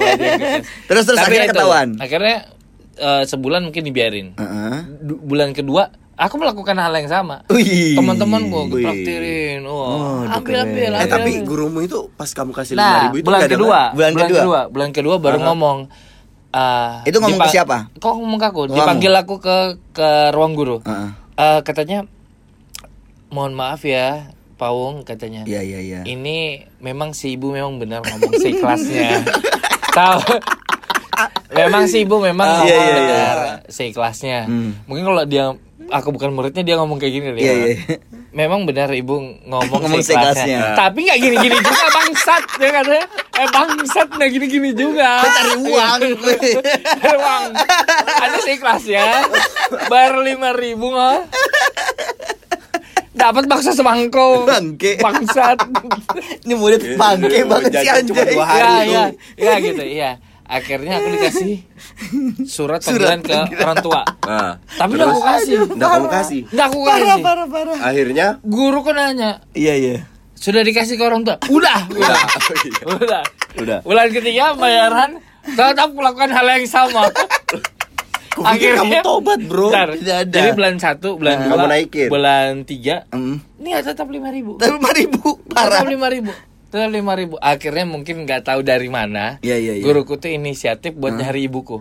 Terus 0.85 1.03
terus 1.05 1.17
Tapi 1.17 1.25
akhirnya 1.29 1.45
itu, 1.45 1.53
ketahuan. 1.53 1.87
Akhirnya 1.97 2.35
eh, 2.95 3.23
sebulan 3.25 3.61
mungkin 3.63 3.81
dibiarin. 3.81 4.27
Heeh. 4.33 4.77
Du- 5.01 5.19
bulan 5.21 5.51
kedua 5.51 5.87
aku 6.15 6.35
melakukan 6.37 6.75
hal 6.75 6.91
yang 6.93 7.07
sama. 7.07 7.43
Teman-teman 7.49 8.47
gua 8.47 8.63
Wih. 8.65 8.83
traktirin. 8.83 9.63
Oh, 9.63 9.75
Oh, 9.75 10.19
ambil 10.25 10.39
keren. 10.41 10.63
ambil, 10.65 10.89
Eh 10.89 10.95
ambil. 10.97 11.11
tapi 11.11 11.31
ambil. 11.33 11.43
gurumu 11.45 11.79
itu 11.81 11.99
pas 12.13 12.29
kamu 12.29 12.51
kasih 12.51 12.73
lima 12.73 12.83
Nah, 12.85 13.01
ribu 13.05 13.15
itu 13.17 13.25
bulan 13.25 13.41
kedua, 13.45 13.79
Bulan 13.91 14.11
kedua. 14.13 14.59
bulan 14.67 14.89
kedua 14.91 15.15
baru 15.17 15.39
ngomong. 15.41 15.77
ah, 16.51 17.03
Itu 17.03 17.19
ngomong 17.19 17.39
ke 17.41 17.49
siapa? 17.49 17.91
Kok 17.93 18.13
ngomong 18.13 18.39
ke 18.39 18.47
aku? 18.47 18.61
Dipanggil 18.69 19.11
aku 19.13 19.35
ke 19.39 19.57
ke 19.91 20.07
ruang 20.31 20.51
guru. 20.51 20.79
Heeh. 20.81 21.09
Eh, 21.35 21.59
katanya, 21.61 22.07
mohon 23.35 23.51
maaf 23.51 23.83
ya, 23.83 24.31
Paung 24.55 25.03
katanya. 25.03 25.43
Iya, 25.43 25.59
iya, 25.59 25.79
iya. 25.81 25.99
Ini 26.01 26.37
memang 26.79 27.11
si 27.11 27.35
ibu 27.35 27.51
memang 27.51 27.75
benar 27.75 27.99
ngomong 28.01 28.31
seikhlasnya. 28.33 29.19
Tahu? 29.93 30.23
memang 31.49 31.87
si 31.87 32.03
ibu 32.03 32.19
memang 32.19 32.43
Ah, 32.45 32.55
ngomong 32.57 32.67
iya, 32.67 32.79
iya, 32.81 32.95
benar 32.95 33.35
seikhlasnya. 33.67 34.39
Hmm. 34.45 34.71
Mungkin 34.83 35.03
kalau 35.03 35.23
dia 35.23 35.45
aku 35.87 36.07
bukan 36.09 36.31
muridnya 36.31 36.63
dia 36.63 36.75
ngomong 36.75 36.95
kayak 36.95 37.13
gini. 37.13 37.27
Iya, 37.35 37.53
iya. 37.65 37.75
Memang 38.31 38.63
benar 38.63 38.91
ibu 38.91 39.19
ngomong, 39.41 39.79
Ngomong 39.81 39.99
seikhlasnya. 40.01 40.43
seikhlasnya. 40.43 40.59
Tapi 40.75 40.99
nggak 41.03 41.19
gini-gini 41.21 41.55
juga 41.57 41.87
bangsat 41.89 42.43
dia 42.53 42.69
katanya. 42.73 43.05
Eh 43.33 43.47
bangsat 43.49 44.07
nggak 44.09 44.29
gini-gini 44.29 44.69
juga. 44.71 45.09
Cari 45.21 45.53
uang. 45.57 45.99
Cari 45.99 47.15
uang. 47.23 47.43
Ada 48.17 48.37
seikhlasnya. 48.41 49.03
Bayar 49.87 50.15
lima 50.17 50.51
ribu 50.51 50.91
nggak? 50.91 51.19
Dapat 53.15 53.43
bakso 53.47 53.71
semangkuk. 53.71 54.43
Bangke. 54.43 54.99
Bangsat. 54.99 55.57
Ini 56.43 56.53
murid 56.53 56.99
bangke 56.99 57.47
banget 57.47 57.71
si 57.71 57.75
Jajan 57.81 58.03
cuma 58.05 58.21
anjay. 58.21 58.35
dua 58.35 58.45
hari. 58.45 58.61
Iya, 58.61 58.75
tuh. 58.75 58.85
iya. 58.85 59.03
Iya 59.35 59.53
gitu, 59.61 59.83
iya. 59.83 60.11
Akhirnya 60.45 60.93
aku 60.95 61.07
dikasih 61.09 61.53
surat 62.45 62.77
panggilan 62.77 63.17
ke 63.19 63.33
orang 63.57 63.79
tua. 63.81 64.05
Nah, 64.21 64.61
Tapi 64.61 64.91
nggak 64.93 65.09
aku 65.09 65.21
kasih. 65.23 65.55
Nggak 65.73 65.89
kamu 65.89 66.07
kasih. 66.07 66.41
Nggak 66.45 66.65
aku 66.67 66.77
Parah, 66.77 66.93
kasih. 67.01 67.23
parah, 67.23 67.47
parah. 67.49 67.77
Akhirnya 67.81 68.27
Guru 68.43 68.77
kok 68.79 68.93
nanya, 68.93 69.31
Iya, 69.51 69.73
iya. 69.73 69.97
sudah 70.35 70.61
dikasih 70.61 70.95
ke 70.95 71.03
orang 71.03 71.25
tua? 71.25 71.41
Udah, 71.49 71.89
udah. 71.97 72.17
Udah. 72.93 73.23
Udah. 73.57 73.79
Bulan 73.81 74.13
ketiga 74.13 74.53
bayaran 74.53 75.17
tetap 75.47 75.89
melakukan 75.89 76.29
hal 76.29 76.45
yang 76.51 76.67
sama. 76.67 77.09
Kupikir 78.35 78.75
kamu 78.75 78.93
tobat, 79.01 79.39
bro. 79.41 79.67
Bentar. 79.69 79.89
Tidak 79.93 80.17
ada. 80.21 80.35
Jadi 80.35 80.49
bulan 80.53 80.75
satu, 80.75 81.09
bulan 81.15 81.33
Nah. 81.33 81.45
dua, 81.45 81.53
Kamu 81.55 81.67
naikin. 81.69 82.07
bulan 82.07 82.47
tiga, 82.63 82.95
Hmm. 83.09 83.39
ini 83.55 83.69
tetap 83.73 84.07
lima 84.07 84.27
ribu. 84.27 84.55
Tapi 84.55 84.75
lima 84.75 84.91
ribu 84.91 85.19
parah. 85.47 85.79
Tetap 85.79 85.87
lima 85.87 86.07
ribu. 86.09 86.31
Tetap 86.67 86.89
lima 86.89 87.13
ribu. 87.13 87.35
Akhirnya 87.39 87.85
mungkin 87.85 88.15
nggak 88.21 88.43
tahu 88.43 88.59
dari 88.59 88.87
mana. 88.87 89.39
Iya, 89.39 89.55
iya, 89.55 89.73
iya. 89.73 89.83
Guruku 89.83 90.15
tuh 90.15 90.27
inisiatif 90.27 90.91
buat 90.93 91.13
nyari 91.13 91.47
ibuku. 91.47 91.79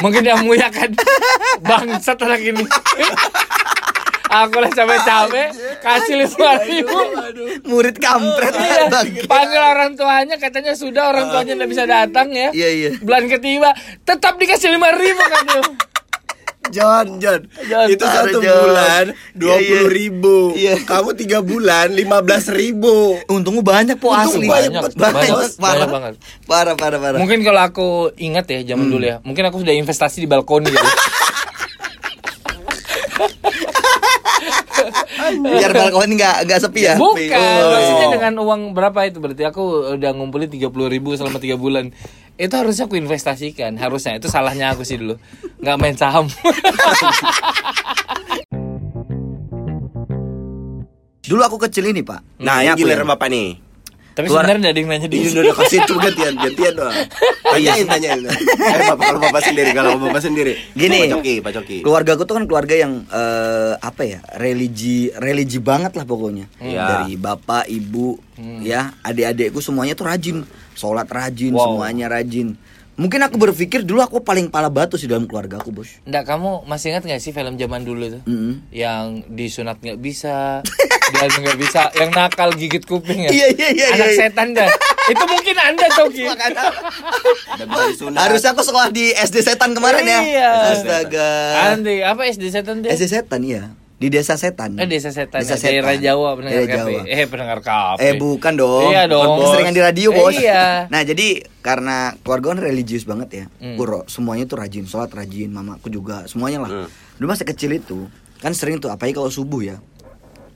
mungkin 0.00 0.20
dia 0.22 0.32
muyakan 0.34 0.96
bangsat 1.68 2.16
anak 2.18 2.40
ini. 2.40 2.64
Aku 4.30 4.62
lah 4.62 4.70
capek-capek 4.70 5.48
kasih 5.82 6.14
lima 6.22 6.50
ribu. 6.62 6.98
Murid 7.66 7.98
kampret 7.98 8.54
Iya, 8.54 8.86
panggil 9.26 9.58
orang 9.58 9.98
tuanya 9.98 10.38
katanya 10.38 10.78
sudah 10.78 11.10
orang 11.10 11.34
tuanya 11.34 11.58
nggak 11.58 11.70
bisa 11.70 11.84
datang 11.84 12.30
ya. 12.30 12.54
Iya, 12.54 12.68
iya. 12.70 12.90
Bulan 13.02 13.26
ketiga 13.26 13.74
tetap 14.06 14.38
dikasih 14.38 14.70
lima 14.70 14.94
ribu 14.94 15.18
kan 15.18 15.44
tuh. 15.50 15.64
John, 16.70 17.18
John, 17.18 17.50
John, 17.66 17.90
itu 17.90 18.04
satu 18.06 18.38
John. 18.38 18.54
bulan 18.62 19.04
Iya, 19.10 19.34
dua 19.34 19.56
puluh 19.58 19.88
ribu. 19.90 20.36
Iya. 20.54 20.78
Kamu 20.86 21.18
tiga 21.18 21.42
bulan 21.42 21.90
lima 21.90 22.22
belas 22.22 22.46
ribu. 22.46 23.18
Untungmu 23.26 23.66
banyak 23.66 23.98
po 23.98 24.14
Untung 24.14 24.38
asli. 24.38 24.46
banyak, 24.46 24.70
banyak, 24.70 24.94
banyak, 24.94 25.14
banyak, 25.34 25.50
parah. 25.58 25.74
banyak 25.74 25.90
banget. 25.90 26.14
Parah, 26.46 26.74
parah, 26.78 26.98
parah. 27.02 27.18
Mungkin 27.18 27.42
kalau 27.42 27.62
aku 27.66 27.88
ingat 28.14 28.46
ya 28.46 28.62
zaman 28.62 28.86
dulu 28.86 29.02
ya, 29.02 29.18
mungkin 29.26 29.42
aku 29.50 29.58
sudah 29.66 29.74
investasi 29.74 30.22
di 30.22 30.28
balkoni 30.30 30.70
ya. 30.70 30.78
Biar 35.40 35.72
balkon 35.72 36.10
nggak 36.16 36.36
nggak 36.48 36.60
sepi 36.60 36.80
ya. 36.88 36.94
Bukan, 36.96 37.36
Oh. 37.36 37.70
maksudnya 37.72 38.06
dengan 38.10 38.34
uang 38.40 38.60
berapa 38.72 39.06
itu 39.06 39.18
berarti 39.20 39.44
aku 39.44 39.94
udah 39.96 40.10
ngumpulin 40.16 40.48
30 40.48 40.70
ribu 40.88 41.14
selama 41.14 41.38
tiga 41.38 41.60
bulan. 41.60 41.92
Itu 42.40 42.56
harusnya 42.56 42.88
aku 42.88 42.96
investasikan, 42.96 43.76
harusnya 43.76 44.16
itu 44.16 44.32
salahnya 44.32 44.72
aku 44.72 44.80
sih 44.82 44.96
dulu, 44.96 45.20
nggak 45.60 45.76
main 45.76 45.96
saham. 45.96 46.24
Dulu 51.20 51.46
aku 51.46 51.62
kecil 51.62 51.86
ini, 51.94 52.02
Pak. 52.02 52.42
Nah, 52.42 52.66
yang 52.66 52.74
giliran 52.74 53.06
bapak 53.06 53.30
nih. 53.30 53.69
Tapi 54.20 54.28
Keluar- 54.28 54.44
sebenarnya 54.44 54.68
ada 54.68 54.76
yang 54.76 54.90
nanya 54.92 55.08
di 55.08 55.16
Ini 55.18 55.32
udah 55.32 55.54
kasih 55.56 55.78
itu 55.80 55.94
gantian, 55.96 56.32
gantian 56.36 56.72
doang. 56.76 56.96
Tanyain, 57.42 57.86
tanyain. 57.88 58.20
Eh, 58.20 58.80
bapak 58.86 59.04
kalau 59.06 59.20
bapak 59.22 59.42
sendiri, 59.42 59.70
kalau 59.72 59.90
bapak 59.96 60.20
sendiri. 60.20 60.52
Gini. 60.70 60.98
Pak 61.00 61.12
Coki, 61.16 61.34
Pak 61.40 61.52
Coki. 61.56 61.76
Keluarga 61.80 62.10
aku 62.12 62.24
tuh 62.24 62.34
kan 62.36 62.44
keluarga 62.44 62.74
yang 62.76 62.92
eh, 63.08 63.72
apa 63.74 64.02
ya 64.02 64.20
religi 64.36 65.08
religi 65.14 65.56
banget 65.58 65.96
lah 65.96 66.04
pokoknya 66.04 66.52
Iya. 66.58 66.84
dari 66.84 67.16
bapak 67.16 67.64
ibu 67.66 68.20
ya 68.60 68.92
adik-adikku 69.00 69.58
semuanya 69.58 69.92
tuh 69.92 70.04
rajin 70.04 70.44
sholat 70.72 71.08
rajin 71.08 71.50
Wow. 71.50 71.72
semuanya 71.72 72.06
rajin 72.06 72.60
mungkin 72.94 73.20
aku 73.20 73.36
berpikir 73.36 73.80
dulu 73.80 74.00
aku 74.00 74.18
paling 74.20 74.46
pala 74.46 74.66
batu 74.66 74.94
sih 74.94 75.04
dalam 75.04 75.24
keluarga 75.24 75.56
aku 75.56 75.70
bos 75.70 75.88
Nggak, 76.02 76.24
kamu 76.24 76.50
masih 76.64 76.86
ingat 76.90 77.04
nggak 77.04 77.18
sih 77.18 77.30
film 77.30 77.54
zaman 77.54 77.80
dulu 77.80 78.04
tuh? 78.10 78.22
Mm-mm. 78.24 78.66
Yang 78.70 79.04
disunat 79.28 79.78
nggak 79.78 79.96
bisa, 79.96 80.60
dan 81.14 81.30
nggak 81.30 81.56
bisa, 81.56 81.88
yang 81.94 82.10
nakal 82.10 82.50
gigit 82.52 82.82
kuping 82.82 83.24
ya? 83.24 83.30
Iya, 83.30 83.46
iya, 83.50 83.68
iya, 83.72 83.86
Anak 83.94 84.08
iya. 84.08 84.18
setan 84.20 84.52
dah. 84.52 84.68
Itu 85.06 85.24
mungkin 85.24 85.56
anda 85.56 85.86
Coki. 85.88 86.24
Bisa 86.28 87.84
disunat. 87.88 88.18
harusnya 88.20 88.50
aku 88.52 88.62
sekolah 88.62 88.88
di 88.90 89.10
SD 89.10 89.36
setan 89.40 89.72
kemarin 89.72 90.04
ya 90.04 90.20
Iya. 90.20 90.50
astaga 90.70 91.30
Andi, 91.70 92.00
apa 92.00 92.26
SD 92.26 92.44
setan 92.48 92.80
dia? 92.80 92.90
SD 92.90 93.04
setan 93.08 93.40
iya 93.42 93.72
di 94.00 94.08
desa 94.08 94.32
setan 94.34 94.74
Eh 94.74 94.88
desa 94.88 95.12
setan, 95.12 95.44
Desa 95.44 95.54
ya, 95.54 95.76
daerah 95.76 95.92
setan. 95.92 96.02
Jawa 96.02 96.28
pendengar 96.32 96.64
Daerah. 96.64 96.76
Jawa. 96.80 97.00
Eh 97.04 97.24
pendengar 97.26 97.58
KP. 97.60 97.98
Eh 98.00 98.12
bukan 98.16 98.52
dong. 98.56 98.88
Iya 98.88 99.02
dong. 99.06 99.28
Bukan 99.36 99.44
Keseringan 99.46 99.74
di 99.74 99.82
radio 99.84 100.08
Eh, 100.08 100.16
bos. 100.16 100.34
iya. 100.34 100.64
Nah 100.92 101.00
jadi 101.02 101.26
karena 101.60 101.96
keluarga 102.18 102.46
kan 102.50 102.64
religius 102.64 103.04
banget 103.04 103.28
ya. 103.30 103.44
Hmm. 103.54 103.76
Guru 103.76 104.02
semuanya 104.06 104.44
tuh 104.44 104.56
rajin 104.56 104.84
sholat 104.84 105.08
rajin, 105.10 105.48
mamaku 105.48 105.88
juga 105.88 106.24
semuanya 106.24 106.64
lah. 106.64 106.70
Hmm. 106.74 106.88
Dulu 107.14 107.28
masih 107.28 107.44
kecil 107.44 107.70
itu 107.72 108.08
kan 108.38 108.50
sering 108.50 108.80
tuh 108.80 108.88
apalagi 108.88 109.12
kalau 109.12 109.28
subuh 109.28 109.60
ya. 109.60 109.76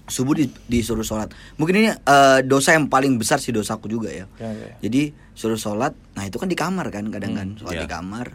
Subuh 0.05 0.33
di- 0.33 0.49
disuruh 0.67 1.01
sholat. 1.01 1.29
Mungkin 1.55 1.75
ini 1.79 1.89
eh, 1.91 2.39
dosa 2.43 2.73
yang 2.73 2.89
paling 2.89 3.13
besar 3.15 3.37
sih 3.39 3.53
dosaku 3.53 3.87
juga 3.87 4.09
ya. 4.09 4.25
Ya, 4.35 4.49
ya. 4.51 4.69
Jadi 4.81 5.13
suruh 5.33 5.57
sholat, 5.57 5.93
nah 6.13 6.25
itu 6.25 6.37
kan 6.37 6.45
di 6.45 6.55
kamar 6.55 6.89
kan 6.89 7.09
kadang 7.09 7.33
kan 7.33 7.49
sholat 7.55 7.73
Iya. 7.75 7.83
di 7.83 7.91
kamar. 7.91 8.27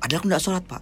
Ada 0.00 0.16
aku 0.16 0.28
nggak 0.28 0.40
sholat 0.40 0.60
pak. 0.62 0.80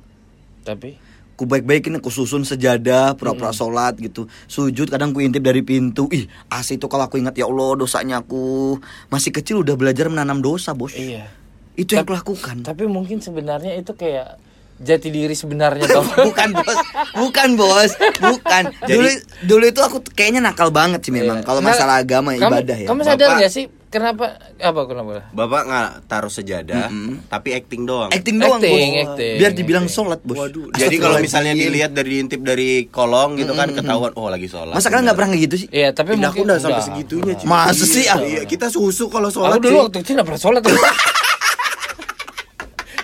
Tapi 0.62 0.94
ku 1.32 1.44
baik-baikin 1.44 1.94
aku 1.94 2.08
susun 2.08 2.42
sejadah 2.42 3.14
pura-pura 3.14 3.50
sholat 3.50 3.96
gitu. 3.96 4.24
Sujud 4.44 4.86
kadang 4.86 5.10
ku 5.10 5.18
intip 5.18 5.40
dari 5.40 5.60
pintu. 5.60 6.06
Ih 6.08 6.24
asli 6.48 6.76
itu 6.76 6.86
kalau 6.86 7.04
aku 7.04 7.16
ingat 7.16 7.34
ya 7.34 7.44
Allah 7.44 7.74
dosanya 7.74 8.18
aku. 8.18 8.76
Masih 9.08 9.30
kecil 9.30 9.60
udah 9.60 9.74
belajar 9.74 10.06
menanam 10.06 10.38
dosa 10.38 10.72
bos. 10.72 10.92
Iya. 10.92 11.26
itu 11.72 11.96
yang 11.96 12.04
aku 12.04 12.12
lakukan. 12.14 12.56
Tapi 12.62 12.84
mungkin 12.84 13.18
sebenarnya 13.18 13.72
itu 13.74 13.92
kayak 13.92 14.36
jati 14.78 15.08
diri 15.08 15.32
sebenarnya 15.32 15.88
tau. 15.88 16.04
bukan 16.28 16.52
bos. 16.52 16.78
Bukan 17.14 17.48
bos. 17.56 17.90
Bukan. 18.18 18.62
Dulu 18.82 19.08
dulu 19.42 19.64
itu 19.66 19.80
aku 19.80 20.04
kayaknya 20.06 20.40
nakal 20.42 20.68
banget 20.68 21.00
sih 21.00 21.10
memang 21.10 21.40
Iya. 21.40 21.46
kalau 21.46 21.58
Nah, 21.58 21.72
masalah 21.72 21.96
agama 21.98 22.32
kamu- 22.32 22.44
ibadah 22.60 22.76
ya. 22.76 22.88
Kamu 22.88 23.00
sadar 23.02 23.28
Bapak- 23.34 23.48
sih 23.48 23.66
kenapa 23.92 24.24
apa 24.56 24.80
kenapa? 24.82 25.28
Bapak 25.30 25.60
nggak 25.62 25.88
taruh 26.06 26.28
sejadah, 26.28 26.88
tapi 27.26 27.52
acting 27.52 27.84
doang. 27.84 28.08
acting 28.08 28.40
doang 28.40 28.56
Acting, 28.56 28.72
bos 28.72 29.04
acting, 29.04 29.34
biar 29.36 29.52
dibilang 29.52 29.84
acting. 29.84 29.96
sholat 30.00 30.20
bos 30.22 30.40
Waduh. 30.40 30.72
Jadi 30.72 30.96
kalau 30.96 31.18
misalnya 31.18 31.52
dilihat 31.52 31.92
dari 31.92 32.18
intip 32.18 32.40
dari 32.40 32.88
kolong 32.88 33.36
gitu 33.36 33.52
kan 33.52 33.68
ketahuan 33.70 34.10
oh 34.14 34.26
lagi 34.26 34.46
sholat. 34.46 34.72
masa 34.72 34.88
kalian 34.88 35.04
nggak 35.04 35.18
pernah 35.18 35.36
gitu 35.36 35.54
sih 35.56 35.68
Iya, 35.68 35.92
tapi 35.92 36.16
Pindah 36.16 36.26
aku 36.26 36.40
mungkin 36.40 36.48
udah 36.48 36.58
sampai 36.58 36.82
segitunya 36.82 37.32
cuy. 37.34 37.46
Masa 37.46 37.84
sih, 37.84 38.04
ah? 38.06 38.18
Iya, 38.18 38.42
kita 38.44 38.66
susu 38.66 39.06
kalau 39.06 39.28
Aku 39.28 39.36
sholat 39.38 39.58
dulu 39.58 39.68
sih. 39.68 39.82
waktu 39.82 39.96
kecil 40.00 40.14
nggak 40.16 40.26
pernah 40.26 40.40
sholat. 40.40 40.62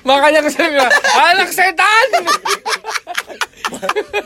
Makanya 0.00 0.40
aku 0.40 0.48
sering 0.48 0.72
bilang, 0.72 0.88
anak 1.14 1.48
setan. 1.50 2.06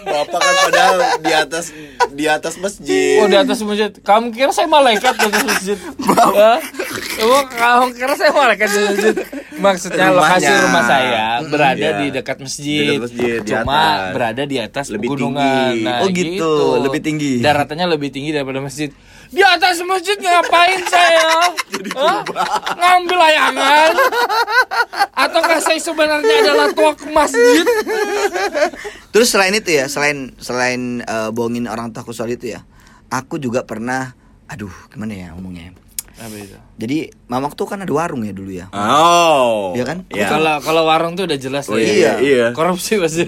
Bapak 0.03 0.41
kan 0.41 0.55
padahal 0.69 0.99
di 1.19 1.33
atas 1.35 1.65
di 2.13 2.25
atas 2.31 2.55
masjid. 2.59 3.19
Oh 3.23 3.29
di 3.29 3.39
atas 3.39 3.59
masjid. 3.63 3.91
Kamu 4.03 4.31
kira 4.31 4.51
saya 4.55 4.69
malaikat 4.71 5.15
di 5.19 5.25
atas 5.29 5.45
masjid? 5.45 5.79
Hah? 6.39 6.59
Emang 7.19 7.47
kamu 7.51 7.87
kira 7.97 8.15
saya 8.15 8.33
malaikat 8.33 8.69
di 8.71 8.79
masjid? 8.87 9.15
Maksudnya 9.63 10.07
Rumahnya. 10.11 10.19
lokasi 10.43 10.53
rumah 10.61 10.83
saya 10.85 11.25
berada 11.45 11.79
Iya. 11.87 11.97
di 11.97 12.07
dekat 12.11 12.37
masjid. 12.39 12.87
Dekat 12.93 13.03
masjid, 13.07 13.37
di 13.39 13.49
Cuma 13.49 13.79
atas. 13.79 14.13
berada 14.13 14.43
di 14.43 14.57
atas 14.59 14.87
Lebih 14.89 15.09
pegunungan. 15.09 15.39
tinggi. 15.71 15.85
Nah, 15.85 15.97
Oh, 15.99 16.09
gitu. 16.09 16.53
Lebih 16.81 17.01
tinggi. 17.01 17.33
Daratannya 17.39 17.87
lebih 17.89 18.11
tinggi 18.11 18.31
daripada 18.31 18.59
masjid. 18.59 18.91
Di 19.29 19.41
atas 19.41 19.81
masjid 19.81 20.19
ngapain 20.19 20.83
saya? 20.93 21.25
Hah? 21.95 22.21
Ngambil 22.75 23.17
layangan? 23.17 23.91
Ataukah 25.15 25.57
saya 25.59 25.79
sebenarnya 25.79 26.35
adalah 26.43 26.69
tua 26.71 26.93
ke 26.93 27.09
masjid? 27.09 27.65
Terus 29.09 29.29
selain 29.29 29.53
itu 29.53 29.71
ya, 29.71 29.87
selain 29.87 30.37
selain 30.37 31.01
eh, 31.01 31.31
bohongin 31.31 31.65
orang 31.65 31.89
tua 31.91 32.03
aku 32.03 32.11
soal 32.11 32.29
itu 32.29 32.51
ya, 32.51 32.65
aku 33.09 33.37
juga 33.37 33.63
pernah, 33.63 34.13
aduh 34.47 34.73
gimana 34.89 35.13
ya 35.13 35.29
ngomongnya. 35.33 35.73
Apa 36.23 36.37
itu? 36.39 36.55
Jadi 36.79 36.97
mamaku 37.27 37.55
tuh 37.55 37.67
kan 37.67 37.79
ada 37.79 37.91
warung 37.91 38.23
ya 38.23 38.31
dulu 38.31 38.49
ya. 38.49 38.71
Oh. 38.71 39.75
Iya 39.75 39.83
kan? 39.83 39.99
Iya. 40.07 40.31
Kalau 40.31 40.63
kalau 40.63 40.83
warung 40.87 41.13
tuh 41.13 41.27
udah 41.27 41.35
jelas 41.35 41.67
Oh, 41.67 41.75
ya. 41.75 41.83
iya, 41.85 42.13
iya. 42.19 42.47
Korupsi 42.53 42.95
pasti. 42.97 43.27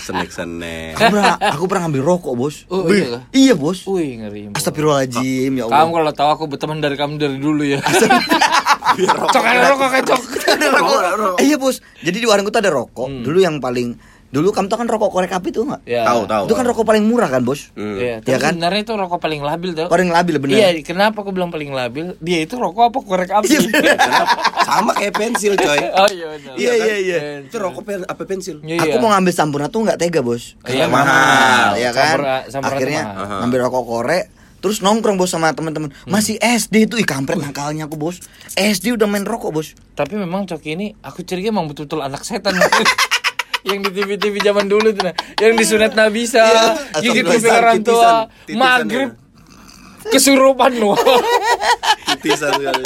Senek-senek. 0.00 0.96
Aku 0.96 1.04
pernah, 1.10 1.36
aku 1.36 1.64
pernah 1.66 1.82
ngambil 1.84 2.02
rokok 2.02 2.32
bos. 2.34 2.56
Oh, 2.66 2.88
iya 2.88 3.06
kah? 3.10 3.22
iya 3.32 3.52
bos. 3.52 3.84
Wih 3.84 4.16
ngeri. 4.18 4.42
Astagfirullahaladzim 4.52 5.52
ya 5.54 5.64
Kamu 5.64 5.70
Allah. 5.70 5.92
kalau 5.92 6.12
tahu 6.14 6.30
aku 6.30 6.44
berteman 6.48 6.78
dari 6.78 6.96
kamu 6.96 7.14
dari 7.16 7.36
dulu 7.36 7.62
ya. 7.62 7.78
Biar 8.96 9.14
rokok 9.14 9.30
Cok 9.30 9.44
ada 9.44 9.68
rokok 9.70 9.88
cok. 10.02 10.20
Ada 10.50 10.66
rokok. 10.72 11.00
Iya 11.38 11.56
bos. 11.56 11.76
Jadi 12.00 12.16
di 12.16 12.26
warungku 12.26 12.50
tuh 12.50 12.60
ada 12.60 12.72
rokok. 12.72 13.06
Hmm. 13.06 13.22
Dulu 13.22 13.38
yang 13.38 13.60
paling 13.60 13.94
dulu 14.30 14.48
kamu 14.50 14.66
tau 14.66 14.78
kan 14.78 14.86
rokok 14.86 15.10
korek 15.10 15.32
api 15.32 15.50
tuh 15.50 15.66
nggak? 15.66 15.82
Ya. 15.84 16.06
Tahu, 16.06 16.22
tahu. 16.24 16.44
Itu 16.46 16.54
kan 16.54 16.64
rokok 16.64 16.84
paling 16.84 17.02
murah 17.02 17.26
kan 17.26 17.42
bos. 17.42 17.74
Hmm. 17.74 17.98
Iya, 17.98 18.22
Iya 18.22 18.30
tapi 18.30 18.38
kan? 18.38 18.52
sebenarnya 18.54 18.80
itu 18.80 18.94
rokok 18.94 19.18
paling 19.18 19.42
labil 19.42 19.70
tuh. 19.74 19.86
Paling 19.86 20.08
labil 20.08 20.34
bener. 20.38 20.54
Iya, 20.54 20.68
kenapa 20.80 21.18
aku 21.18 21.30
bilang 21.30 21.50
paling 21.50 21.68
labil? 21.68 22.14
Dia 22.16 22.38
itu 22.40 22.54
rokok 22.54 22.82
apa 22.86 22.98
korek 23.00 23.30
api? 23.32 23.50
Kenapa? 23.90 24.38
Sama 24.62 24.94
kayak 24.94 25.14
pensil 25.14 25.52
coy. 25.54 25.82
oh 25.82 26.08
iya 26.08 26.26
benar. 26.30 26.54
Iya, 26.54 26.72
iya, 26.76 26.96
iya. 26.96 27.18
Itu 27.42 27.58
rokok 27.58 27.82
pen, 27.82 28.02
apa 28.02 28.22
pensil? 28.22 28.62
Iya, 28.62 28.78
Aku 28.80 28.96
iya. 28.96 29.02
mau 29.02 29.10
ngambil 29.10 29.32
sampurna 29.32 29.66
tuh 29.66 29.82
nggak 29.82 29.98
tega 29.98 30.22
bos. 30.22 30.54
Iya, 30.62 30.86
Karena 30.86 30.86
mahal. 30.88 31.70
ya 31.76 31.90
kan. 31.90 32.06
Sampurna- 32.14 32.44
sampurna 32.46 32.70
Akhirnya 32.72 33.02
mahal. 33.04 33.18
Aha. 33.20 33.36
ngambil 33.42 33.58
rokok 33.66 33.84
korek. 33.84 34.24
Terus 34.60 34.78
nongkrong 34.78 35.16
bos 35.16 35.26
sama 35.26 35.50
teman-teman. 35.50 35.88
Hmm. 35.88 36.12
Masih 36.12 36.36
SD 36.36 36.84
tuh, 36.84 37.00
ih 37.00 37.08
kampret 37.08 37.34
nakalnya 37.36 37.88
aku 37.88 37.96
bos. 37.96 38.20
SD 38.52 38.92
udah 38.92 39.08
main 39.08 39.24
rokok 39.24 39.50
bos. 39.50 39.72
Tapi 39.96 40.14
memang 40.14 40.44
Coki 40.44 40.76
ini 40.76 40.86
aku 41.00 41.24
curiga 41.24 41.48
emang 41.48 41.66
betul-betul 41.66 41.98
anak 41.98 42.22
setan. 42.22 42.54
yang 43.62 43.78
di 43.80 43.90
TV-TV 43.90 44.34
zaman 44.40 44.66
dulu 44.66 44.88
tuh 44.90 45.04
nah. 45.04 45.14
yang 45.36 45.54
disunat 45.54 45.92
Nabisa, 45.92 46.40
Iya. 46.40 47.00
gigit 47.00 47.24
kuping 47.24 47.52
orang 47.52 47.78
tua, 47.80 48.28
maghrib 48.50 49.10
kesurupan 50.06 50.72
loh. 50.80 50.96
Titisan 52.16 52.56
kali. 52.56 52.84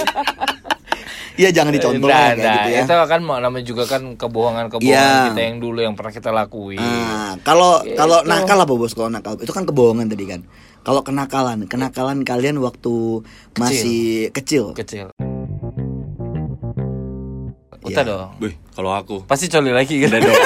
Iya 1.34 1.50
jangan 1.50 1.74
dicontoh 1.74 2.06
Nah, 2.06 2.30
kayak 2.30 2.38
nah, 2.38 2.54
gitu 2.54 2.68
ya. 2.70 2.82
Itu 2.86 2.94
kan 3.10 3.20
mau- 3.26 3.42
namanya 3.42 3.66
juga 3.66 3.90
kan 3.90 4.14
kebohongan-kebohongan 4.14 4.86
Iya. 4.86 5.34
kita 5.34 5.42
yang 5.42 5.58
dulu 5.58 5.78
yang 5.82 5.94
pernah 5.98 6.12
kita 6.14 6.30
lakuin. 6.30 6.78
Nah, 6.78 7.34
kalau 7.42 7.82
Gitu. 7.82 7.98
kalau 7.98 8.22
nakal 8.22 8.58
apa 8.62 8.70
bos? 8.70 8.94
Kalau 8.94 9.10
nakal 9.10 9.42
itu 9.42 9.50
kan 9.50 9.66
kebohongan 9.66 10.06
tadi 10.06 10.30
kan. 10.30 10.46
Kalau 10.84 11.00
kenakalan, 11.02 11.66
kenakalan 11.66 12.22
kalian 12.22 12.60
waktu 12.62 13.24
masih 13.56 14.30
kecil. 14.30 14.76
Kecil. 14.78 15.10
Iya. 17.84 17.92
Uta 17.92 18.00
dong. 18.02 18.30
Wih, 18.40 18.54
kalau 18.72 18.96
aku. 18.96 19.16
Pasti 19.28 19.46
coli 19.46 19.68
lagi 19.68 20.00
kan? 20.00 20.08
Udah 20.08 20.20
dong. 20.24 20.36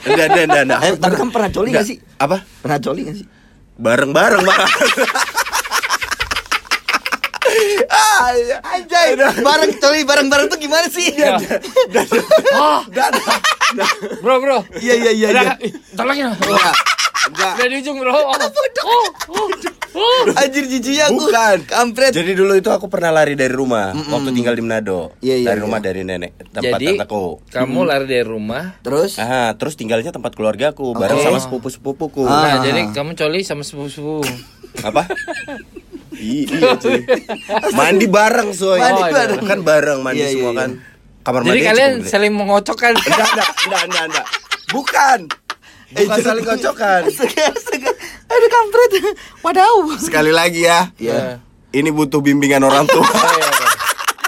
Enggak, 0.00 0.26
enggak, 0.26 0.44
enggak, 0.50 0.62
enggak. 0.66 0.80
Eh, 0.82 0.92
tapi 0.98 1.14
kan 1.14 1.28
pernah 1.30 1.50
coli 1.54 1.68
Enggak. 1.70 1.84
gak 1.86 1.90
sih? 1.94 1.96
Apa? 2.18 2.36
Pernah 2.42 2.78
coli 2.82 3.00
gak 3.06 3.16
sih? 3.22 3.26
Bareng-bareng, 3.78 4.42
Pak. 4.42 4.58
Ah, 7.90 8.30
anjay. 8.74 9.18
Bareng 9.18 9.72
coli 9.78 10.00
bareng-bareng 10.06 10.46
tuh 10.50 10.58
gimana 10.58 10.86
sih? 10.90 11.14
Ya. 11.14 11.38
Oh, 12.58 12.82
bro 14.22 14.42
bro. 14.42 14.58
Iya, 14.78 14.94
iya, 14.98 15.10
iya, 15.14 15.28
Udah, 15.30 15.54
nah. 17.20 17.28
Enggak. 17.28 17.52
Udah 17.54 17.66
di 17.66 17.76
ujung 17.78 17.96
bro. 17.98 18.10
Oh, 18.10 18.24
oh, 18.24 19.48
oh. 19.90 20.22
Anjir 20.32 20.64
jijiknya 20.64 21.10
aku. 21.10 21.18
Bukan. 21.20 21.56
Kampret. 21.66 22.12
Jadi 22.12 22.32
dulu 22.32 22.54
itu 22.54 22.70
aku 22.70 22.86
pernah 22.86 23.10
lari 23.12 23.34
dari 23.34 23.50
rumah 23.50 23.90
waktu 23.92 24.30
tinggal 24.30 24.54
di 24.54 24.62
Manado. 24.62 25.12
Iya, 25.18 25.36
iya, 25.36 25.46
dari 25.46 25.58
iya. 25.58 25.64
rumah 25.66 25.78
dari 25.78 26.00
nenek 26.00 26.30
tempat 26.48 26.78
Jadi 26.78 26.86
tanteku. 26.96 27.42
kamu 27.50 27.80
lari 27.84 28.06
dari 28.06 28.24
rumah. 28.24 28.78
Terus 28.80 29.18
Ah, 29.18 29.52
terus 29.52 29.74
tinggalnya 29.74 30.10
tempat 30.10 30.32
keluargaku 30.32 30.94
bareng 30.94 31.18
Oke. 31.18 31.26
sama 31.26 31.38
sepupu-sepupuku. 31.38 32.22
Nah, 32.22 32.56
Ah. 32.56 32.62
jadi 32.62 32.88
kamu 32.88 33.12
coli 33.14 33.42
sama 33.42 33.60
sepupu-sepupu. 33.60 34.24
Apa? 34.80 35.04
Iya 36.12 36.76
cuy. 36.76 37.00
Mandi 37.72 38.04
bareng 38.04 38.52
soy. 38.52 38.76
Mandi 38.76 38.92
Oh, 38.94 39.06
iya. 39.06 39.14
bareng. 39.14 39.40
Kan 39.40 39.58
bareng 39.62 39.98
mandi 40.04 40.20
Iya, 40.20 40.26
iya, 40.26 40.34
semua 40.36 40.52
iya. 40.52 40.60
kan. 40.60 40.70
Kamar 41.20 41.40
Jadi 41.40 41.48
mandi 41.50 41.64
kalian 41.64 41.92
saling 42.04 42.32
mengocokkan. 42.34 42.92
Enggak, 42.92 43.28
enggak, 43.30 43.48
enggak, 43.64 43.82
enggak, 43.88 44.04
enggak. 44.04 44.26
Bukan. 44.68 45.18
Bukan 45.90 46.06
Eh, 46.12 46.22
saling 46.22 46.44
kocokan. 46.44 47.02
Astaga, 47.04 47.44
astaga. 47.56 47.90
Aduh 48.26 48.48
kampret. 48.48 48.90
Wadaw. 49.44 49.76
Sekali 49.98 50.30
lagi 50.30 50.62
ya. 50.62 50.94
Iya. 50.96 51.42
Ini 51.70 51.90
butuh 51.90 52.18
bimbingan 52.18 52.62
orang 52.62 52.86
tua. 52.86 53.02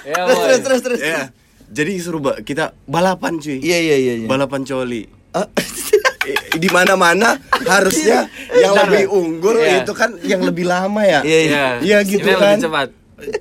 Ya, 0.02 0.26
Terus 0.26 0.34
boy. 0.34 0.44
terus 0.44 0.60
terus 0.60 0.80
terus. 0.82 0.98
Iya. 1.00 1.30
Jadi 1.70 1.92
suruh 1.96 2.18
ba- 2.18 2.42
kita 2.42 2.74
balapan 2.84 3.38
cuy. 3.38 3.62
Iya 3.62 3.78
iya 3.80 3.96
iya. 3.96 4.12
iya. 4.18 4.26
Balapan 4.26 4.66
coli. 4.66 5.06
I- 5.06 6.58
di 6.58 6.66
mana-mana 6.68 7.38
harusnya 7.62 8.26
yang 8.52 8.74
Bentar, 8.74 8.90
lebih 8.90 9.06
unggul 9.08 9.56
Iya. 9.56 9.86
itu 9.86 9.92
kan 9.94 10.10
yang 10.20 10.42
lebih 10.42 10.66
lama 10.66 11.06
ya. 11.06 11.22
Iya 11.22 11.38
iya. 11.40 11.64
Iya, 11.78 11.98
gitu 12.02 12.18
Ini 12.24 12.34
kan. 12.34 12.58
Lebih 12.58 12.66
cepat. 12.66 12.88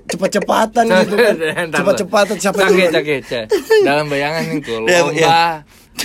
Cepat-cepatan 0.06 0.86
gitu 0.86 1.16
kan. 1.18 1.36
Cepat-cepatan 1.74 2.36
siapa 2.38 2.58
Cake, 2.62 3.26
cake. 3.26 3.40
Dalam 3.82 4.06
bayangan 4.06 4.44
itu 4.54 4.74
Iya, 4.86 5.00
lomba 5.02 5.42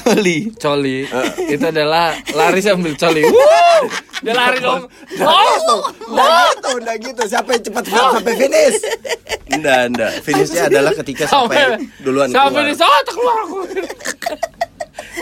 Coli. 0.03 0.39
coli 0.57 1.09
itu 1.49 1.65
adalah 1.65 2.13
lari 2.35 2.61
sambil 2.61 2.93
coli. 2.99 3.25
Wuh! 3.33 3.85
Dia 4.21 4.35
lari 4.35 4.59
dong. 4.61 4.89
Oh! 5.23 5.81
Nggak 6.11 6.33
gitu, 6.33 6.71
nggak 6.83 6.97
gitu. 7.05 7.23
Siapa 7.29 7.49
yang 7.57 7.63
cepat 7.65 7.83
cepat 7.89 8.05
sampai 8.21 8.35
finish? 8.37 8.79
Nggak, 9.57 9.83
nggak. 9.95 10.13
Finishnya 10.25 10.63
adalah 10.69 10.93
ketika 10.97 11.25
sampai 11.29 11.81
duluan 12.03 12.29
sampai 12.33 12.73
keluar. 12.73 12.81
sana 12.81 13.11
keluar 13.11 13.37
aku. 13.47 13.59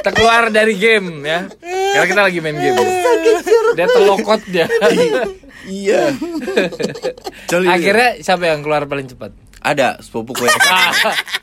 Terkeluar 0.04 0.42
dari 0.50 0.74
game 0.76 1.24
ya. 1.24 1.46
Karena 1.62 2.06
kita 2.10 2.22
lagi 2.26 2.38
main 2.42 2.56
game. 2.58 2.82
Dia 3.78 3.86
terlokot 3.88 4.40
dia. 4.50 4.66
Iya. 5.64 6.12
Coli. 7.50 7.66
Akhirnya 7.68 8.10
siapa 8.20 8.44
yang 8.48 8.60
keluar 8.60 8.84
paling 8.84 9.08
cepat? 9.08 9.32
Ada 9.64 9.96
sepupuku 9.98 10.44
yang 10.44 10.60
Ah, 10.74 10.92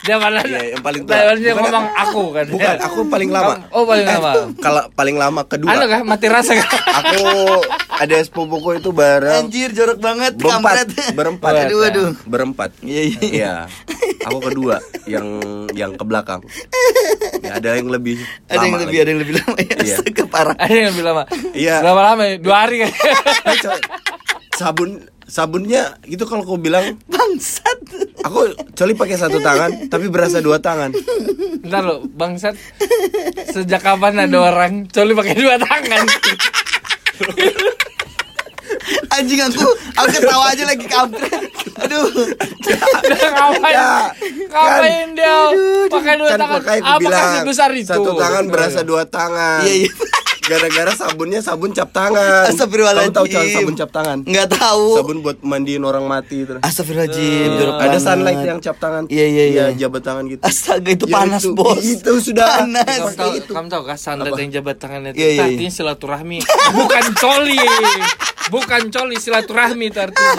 dia 0.06 0.16
mana? 0.22 0.40
Iya, 0.46 0.78
yang 0.78 0.84
paling 0.86 1.02
tua. 1.06 1.34
Dia 1.38 1.54
ngomong 1.58 1.86
aku 1.98 2.22
kan. 2.32 2.46
Bukan, 2.54 2.76
aku 2.78 3.00
paling 3.10 3.30
lama. 3.34 3.54
Oh, 3.74 3.84
paling 3.84 4.06
lama. 4.06 4.32
Kalau 4.58 4.84
paling 4.94 5.18
lama 5.18 5.42
kedua. 5.46 5.74
Anu 5.74 5.86
kah 5.90 6.02
mati 6.06 6.30
rasa 6.30 6.54
kah? 6.58 6.70
Aku 7.02 7.18
ada 7.98 8.16
sepupuku 8.22 8.82
itu 8.82 8.90
bareng 8.90 9.46
Anjir 9.46 9.70
jorok 9.74 9.98
banget 10.02 10.38
berempat, 10.38 10.86
berempat. 11.14 11.52
Aduh 11.66 11.82
aduh. 11.82 12.10
Berempat. 12.26 12.70
Iya 12.82 13.02
iya. 13.10 13.20
Iya. 13.22 13.54
Aku 14.30 14.38
kedua 14.38 14.78
yang 15.10 15.42
yang 15.74 15.98
ke 15.98 16.04
belakang. 16.06 16.46
Ya, 17.42 17.58
ada 17.58 17.74
yang 17.74 17.90
lebih 17.90 18.22
Ada 18.46 18.62
yang 18.62 18.74
lama 18.74 18.78
lebih 18.86 18.86
lagi. 18.86 19.02
ada 19.02 19.10
yang 19.10 19.22
lebih 19.22 19.36
lama 19.42 19.58
ya. 19.58 19.76
Iya. 19.82 19.98
Parah. 20.30 20.56
Ada 20.58 20.74
yang 20.74 20.90
lebih 20.94 21.06
lama. 21.06 21.24
Iya. 21.58 21.76
Berapa 21.82 22.02
lama 22.14 22.22
ya? 22.26 22.36
Dua 22.38 22.56
hari 22.66 22.76
kan? 22.86 22.92
Sabun 24.54 24.90
sabunnya 25.32 25.96
itu 26.04 26.28
kalau 26.28 26.44
aku 26.44 26.60
bilang 26.60 27.00
Bangsat. 27.08 27.80
aku 28.28 28.52
coli 28.76 28.92
pakai 29.00 29.16
satu 29.16 29.40
tangan 29.40 29.88
tapi 29.88 30.12
berasa 30.12 30.44
dua 30.44 30.60
tangan. 30.60 30.92
Bentar 31.64 31.88
lo, 31.88 32.04
bangsat. 32.04 32.60
Sejak 33.56 33.80
kapan 33.80 34.28
ada 34.28 34.38
orang 34.52 34.92
coli 34.92 35.16
pakai 35.16 35.36
dua 35.40 35.56
tangan? 35.56 36.04
Anjing 39.16 39.40
aku 39.40 39.64
aku 39.96 40.08
ketawa 40.20 40.52
aja 40.52 40.64
lagi 40.68 40.86
kampret. 40.92 41.48
Aduh. 41.80 42.28
Ngapain? 43.32 43.72
Ya, 43.72 44.12
ngapain 44.52 45.08
dia 45.16 45.36
pakai 45.88 46.14
dua 46.20 46.30
kan 46.36 46.40
tangan? 46.44 46.60
Apakah 47.00 47.24
sebesar 47.40 47.70
itu? 47.72 47.88
satu 47.88 48.20
tangan 48.20 48.52
berasa 48.52 48.84
dua 48.84 49.08
tangan. 49.08 49.64
Iya 49.64 49.88
iya. 49.88 49.92
Gara-gara 50.42 50.92
sabunnya 50.92 51.40
sabun 51.40 51.70
cap 51.70 51.90
tangan. 51.90 52.50
Astagfirullahaladzim. 52.50 53.08
Kamu 53.08 53.16
tahu 53.16 53.28
cara 53.30 53.46
sabun 53.48 53.76
cap 53.76 53.90
tangan? 53.90 54.18
Enggak 54.24 54.48
tahu. 54.52 54.86
Sabun 54.96 55.18
buat 55.22 55.38
mandiin 55.40 55.82
orang 55.82 56.04
mati 56.04 56.42
itu. 56.42 56.58
Astagfirullahaladzim. 56.58 57.50
jorok 57.56 57.76
Ada 57.78 57.98
sunlight 58.00 58.42
yang 58.42 58.60
cap 58.60 58.78
tangan. 58.78 59.04
Iya, 59.06 59.26
iya, 59.28 59.44
iya. 59.48 59.66
jabat 59.78 60.02
tangan 60.02 60.24
gitu. 60.26 60.42
Astaga 60.42 60.90
itu 60.90 61.06
Ya, 61.06 61.14
panas 61.14 61.42
itu- 61.42 61.54
bos. 61.54 61.78
Itu 61.80 62.12
sudah 62.20 62.46
panas. 62.60 62.98
Kamu 63.00 63.14
tahu, 63.14 63.32
itu. 63.36 63.52
kamu 63.52 63.68
tahu 63.70 63.84
kan 63.84 63.98
standar 63.98 64.34
yang 64.34 64.52
jabat 64.52 64.76
tangan 64.76 65.00
itu 65.06 65.16
Iya, 65.16 65.30
iya, 65.32 65.44
artinya 65.46 65.72
silaturahmi, 65.72 66.40
bukan 66.74 67.06
coli, 67.16 67.60
bukan 68.48 68.82
coli 68.90 69.16
silaturahmi 69.16 69.86
itu 69.88 70.00
artinya. 70.00 70.34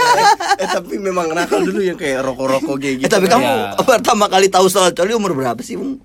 eh 0.56 0.68
tapi 0.68 0.98
memang 0.98 1.30
nakal 1.30 1.60
dulu 1.60 1.78
yang 1.80 1.94
kayak 1.94 2.20
rokok-rokok 2.20 2.74
kayak 2.76 2.94
gitu. 2.98 3.06
Eh, 3.06 3.10
tapi 3.12 3.26
kan. 3.26 3.38
kamu 3.38 3.46
Iya. 3.46 3.82
pertama 3.82 4.24
kali 4.26 4.46
tahu 4.48 4.66
soal 4.66 4.90
coli 4.90 5.12
umur 5.12 5.32
berapa 5.32 5.60
sih, 5.60 5.74
Bung? 5.74 6.02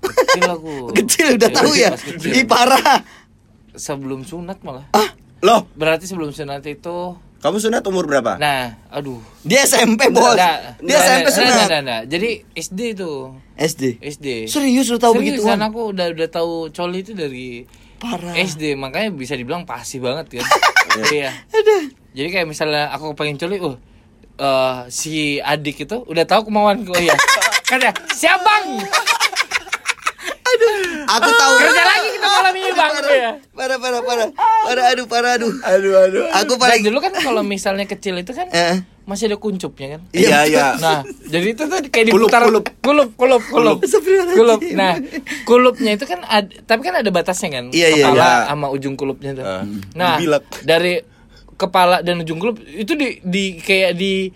Kecil 0.00 0.44
aku. 0.46 0.92
Kecil 0.92 1.26
udah 1.34 1.48
Iya, 1.48 1.56
tahu 1.56 1.70
ya. 1.74 1.90
pas 1.90 2.02
kecil. 2.02 2.30
Ih 2.30 2.44
parah. 2.44 2.96
Sebelum 3.74 4.22
sunat 4.22 4.62
malah. 4.62 4.86
Loh, 5.44 5.68
Berarti 5.76 6.08
sebelum 6.08 6.32
sunat 6.32 6.64
itu 6.64 7.18
kamu 7.44 7.60
sunat 7.60 7.84
umur 7.84 8.08
berapa? 8.08 8.40
Nah, 8.40 8.72
aduh. 8.88 9.20
Dia 9.44 9.68
SMP, 9.68 10.08
Bos. 10.08 10.32
Nggak, 10.32 10.80
Dia 10.80 10.96
nggak, 10.96 11.04
SMP 11.04 11.20
nggak, 11.20 11.34
sunat. 11.36 11.52
nggak, 11.52 11.66
nggak, 11.68 11.82
nggak. 11.84 12.02
Jadi 12.08 12.30
SD 12.56 12.80
itu. 12.96 13.12
SD. 13.60 13.82
SD. 14.00 14.26
Serius 14.48 14.88
lu 14.88 14.96
tahu 14.96 15.20
Serius, 15.20 15.44
begituan? 15.44 15.60
dan 15.60 15.68
aku 15.68 15.92
udah 15.92 16.06
udah 16.16 16.28
tahu 16.32 16.72
coli 16.72 17.04
itu 17.04 17.12
dari 17.12 17.68
Parah. 18.00 18.32
SD, 18.32 18.80
makanya 18.80 19.12
bisa 19.12 19.36
dibilang 19.36 19.68
pasti 19.68 20.00
banget 20.00 20.40
kan. 20.40 20.46
iya. 21.12 21.36
Jadi 22.16 22.28
kayak 22.32 22.48
misalnya 22.48 22.88
aku 22.96 23.12
pengen 23.12 23.36
coli, 23.36 23.60
uh 23.60 23.76
eh, 24.40 24.78
si 24.88 25.36
adik 25.36 25.84
itu 25.84 26.00
udah 26.00 26.24
tahu 26.24 26.48
kemauanku 26.48 26.96
iya. 26.96 27.12
Kan 27.68 27.80
ya, 27.80 27.92
siap 28.12 28.40
bang, 28.44 28.76
Aku 31.04 31.30
tahu. 31.30 31.54
kerja 31.60 31.82
lagi 31.82 32.08
kita 32.10 32.28
malam 32.28 32.54
ini 32.54 32.70
bang. 32.70 32.90
Parah, 32.90 33.12
Iya. 33.14 33.30
parah, 33.52 33.78
parah, 33.78 34.00
parah. 34.00 34.28
Parah, 34.36 34.84
aduh, 34.90 35.06
parah, 35.06 35.30
aduh. 35.36 35.52
Aduh, 35.62 35.92
aduh. 35.98 36.24
Aku 36.34 36.54
Dan 36.54 36.60
paling 36.60 36.80
dulu 36.82 36.98
kan 36.98 37.12
kalau 37.14 37.42
misalnya 37.42 37.84
kecil 37.84 38.16
itu 38.16 38.32
kan 38.32 38.48
Eh. 38.50 38.80
masih 39.04 39.28
ada 39.28 39.36
kuncupnya 39.36 39.96
kan. 39.96 40.00
Iya, 40.10 40.38
iya. 40.48 40.66
Nah, 40.80 41.04
jadi 41.24 41.46
itu 41.52 41.62
tuh 41.64 41.78
kayak 41.86 42.08
diputar 42.08 42.40
kulup. 42.42 42.64
kulup, 42.80 43.08
kulup, 43.14 43.42
kulup. 43.46 43.78
Kulup. 44.32 44.60
Nah, 44.72 44.96
kulupnya 45.44 45.92
itu 45.92 46.04
kan 46.04 46.24
ada, 46.24 46.48
tapi 46.64 46.80
kan 46.82 46.96
ada 46.96 47.10
batasnya 47.12 47.52
kan. 47.52 47.64
Iya, 47.68 47.88
iya, 47.92 48.04
kepala 48.08 48.24
iya. 48.24 48.36
sama 48.48 48.66
ujung 48.72 48.96
kulupnya 48.96 49.36
tuh. 49.36 49.44
Ah, 49.44 49.62
nah, 49.92 50.16
dari 50.64 51.04
kepala 51.54 52.02
dan 52.02 52.18
ujung 52.18 52.40
kulup 52.40 52.58
itu 52.64 52.96
di 52.96 53.20
di 53.22 53.60
kayak 53.60 53.94
di 53.94 54.32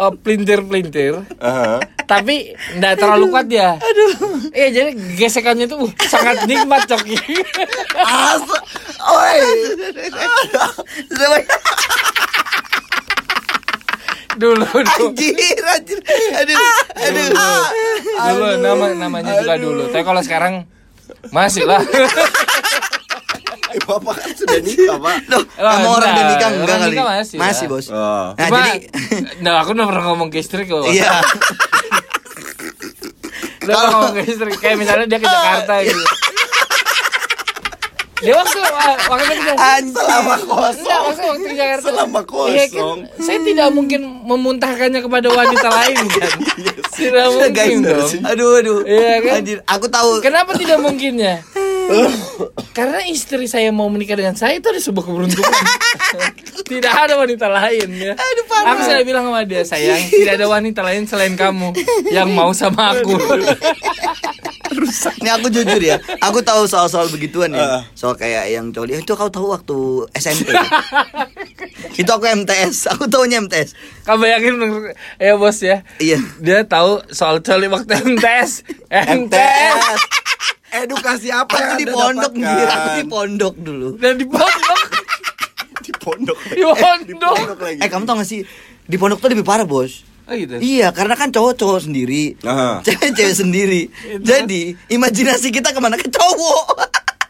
uh, 0.00 0.12
pelintir-pelintir. 0.16 1.20
Aha. 1.36 1.84
Tapi 2.08 2.56
nggak 2.80 2.94
terlalu 2.96 3.24
kuat 3.28 3.46
ya. 3.52 3.76
Aduh. 3.76 4.10
Iya, 4.50 4.68
jadi 4.72 4.90
gesekannya 5.20 5.68
tuh 5.68 5.86
uh, 5.86 5.92
sangat 6.08 6.48
nikmat 6.48 6.88
coki. 6.88 7.20
As 8.00 8.42
Oi. 9.00 9.38
dulu 11.12 11.38
dulu. 14.40 14.64
Anjir, 14.80 15.60
anjir. 15.68 15.98
Aduh, 16.32 16.56
aduh. 16.96 17.28
Dulu 18.32 18.46
nama 18.64 18.84
namanya 18.96 19.32
juga 19.44 19.54
dulu. 19.60 19.82
Tapi 19.92 20.02
kalau 20.02 20.22
sekarang 20.24 20.54
masih 21.28 21.68
lah. 21.68 21.84
Eh, 23.70 23.80
Bapak 23.80 24.14
kan 24.16 24.30
sudah 24.32 24.58
nikah, 24.58 24.96
Pak. 24.96 25.16
Loh, 25.30 25.42
Lah, 25.56 25.70
kamu 25.72 25.86
orang 25.86 26.00
enggak. 26.00 26.10
udah 26.10 26.24
nikah 26.26 26.50
enggak 26.52 26.76
kali? 26.76 26.90
nikah 26.90 27.06
masih, 27.08 27.36
Masih. 27.38 27.66
Bos. 27.66 27.86
Oh. 27.88 28.26
Nah, 28.32 28.46
Cuma, 28.46 28.58
jadi 28.66 28.78
nah 29.44 29.52
aku 29.58 29.70
udah 29.72 29.86
pernah 29.86 30.04
ngomong 30.06 30.28
ke 30.28 30.38
istri 30.38 30.62
kok. 30.64 30.82
iya. 30.86 31.10
Udah 33.60 33.74
pernah 33.76 33.90
ngomong 33.92 34.14
ke 34.16 34.22
istri 34.26 34.50
kayak 34.56 34.76
misalnya 34.76 35.06
dia 35.06 35.18
ke 35.18 35.28
Jakarta 35.28 35.74
gitu. 35.84 36.02
Dia 38.20 38.36
waktu 38.36 38.58
waktu 39.06 39.32
itu. 39.32 39.52
Selama 39.56 39.80
Enggak, 39.80 40.40
kosong. 40.44 41.00
waktu 41.06 41.22
waktu 41.22 41.44
ke 41.46 41.56
Jakarta. 41.56 41.84
Selama 41.86 42.20
Iya 42.20 42.64
kan, 42.66 42.76
kosong. 42.76 42.98
saya 43.18 43.38
tidak 43.40 43.68
mungkin 43.70 44.00
memuntahkannya 44.22 45.00
kepada 45.00 45.28
wanita 45.30 45.68
lain 45.70 45.96
kan. 46.10 46.32
Tidak 46.90 47.26
mungkin 47.30 47.52
Guys, 47.80 47.80
dong. 47.80 48.24
aduh, 48.26 48.50
aduh. 48.60 48.78
Iya 48.84 49.14
kan? 49.22 49.34
Anjir, 49.40 49.58
aku 49.64 49.86
tahu. 49.88 50.10
Kenapa 50.20 50.52
tidak 50.52 50.78
mungkinnya? 50.78 51.40
Karena 52.76 53.00
istri 53.08 53.46
saya 53.50 53.74
mau 53.74 53.90
menikah 53.90 54.14
dengan 54.14 54.34
saya 54.38 54.58
itu 54.58 54.66
ada 54.70 54.80
sebuah 54.80 55.04
keberuntungan. 55.04 55.64
tidak 56.70 56.94
ada 56.94 57.14
wanita 57.18 57.46
lain 57.50 57.88
ya. 57.98 58.12
Aduh, 58.14 58.44
parah. 58.46 58.78
Aku 58.78 58.80
sudah 58.86 59.02
bilang 59.02 59.24
sama 59.26 59.42
dia, 59.46 59.62
sayang, 59.66 60.02
tidak 60.10 60.38
ada 60.38 60.46
wanita 60.46 60.80
lain 60.86 61.02
selain 61.06 61.34
kamu 61.34 61.74
yang 62.14 62.30
mau 62.30 62.54
sama 62.54 62.94
aku. 62.94 63.14
Ini 65.20 65.30
aku 65.34 65.46
jujur 65.50 65.80
ya, 65.82 65.98
aku 66.22 66.40
tahu 66.40 66.64
soal-soal 66.70 67.10
begituan 67.10 67.50
ya. 67.52 67.82
Soal 67.98 68.14
kayak 68.14 68.50
yang 68.50 68.70
coli 68.70 68.98
itu 68.98 69.12
kau 69.14 69.28
tahu 69.28 69.50
waktu 69.50 70.06
SMP. 70.14 70.54
itu 72.00 72.10
aku 72.10 72.24
MTS, 72.24 72.90
aku 72.94 73.10
tahunya 73.10 73.44
MTS. 73.44 73.74
Kamu 74.06 74.24
yakin 74.26 74.52
ya 75.18 75.34
bos 75.34 75.58
ya? 75.60 75.82
Iya. 75.98 76.18
Dia 76.38 76.62
tahu 76.64 77.02
soal 77.10 77.42
coli 77.42 77.66
waktu 77.66 77.98
MTS. 77.98 78.62
MTS. 79.20 79.98
Edukasi 80.70 81.34
apa 81.34 81.50
Aku 81.50 81.62
yang 81.66 81.78
di 81.82 81.86
pondok? 81.90 82.32
Mir, 82.38 82.66
aku 82.70 82.88
di 82.94 83.04
pondok 83.10 83.54
dulu. 83.58 83.88
Dan 83.98 84.14
di 84.16 84.26
pondok. 84.26 84.80
Di 85.80 85.96
pondok. 85.96 86.38
Di 86.46 86.62
pondok. 86.62 87.34
Pondok 87.34 87.58
lagi. 87.66 87.80
Eh 87.82 87.88
kamu 87.88 88.04
tau 88.06 88.20
gak 88.20 88.28
sih 88.28 88.44
di 88.86 88.96
pondok 89.00 89.18
tuh 89.18 89.32
lebih 89.32 89.42
parah 89.42 89.66
bos. 89.66 90.06
Oh 90.30 90.36
gitu. 90.38 90.62
Iya, 90.62 90.94
karena 90.94 91.18
kan 91.18 91.34
cowok-cowok 91.34 91.90
sendiri, 91.90 92.38
cewek-cewek 92.86 93.34
sendiri. 93.42 93.90
Jadi 94.22 94.78
imajinasi 94.86 95.50
kita 95.50 95.74
ke 95.74 95.80
mana 95.82 95.98
ke 95.98 96.06
cowok. 96.06 96.70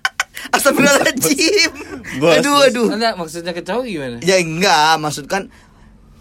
Astagfirullahaladzim. 0.55 1.73
Bos, 2.21 2.37
Aduh, 2.37 2.53
bos. 2.53 2.67
aduh. 2.69 2.89
Enggak, 2.93 3.15
maksudnya 3.17 3.53
ke 3.53 3.63
cowok 3.65 3.85
gimana? 3.87 4.17
Ya 4.21 4.37
enggak, 4.37 5.01
maksud 5.01 5.25
kan 5.25 5.49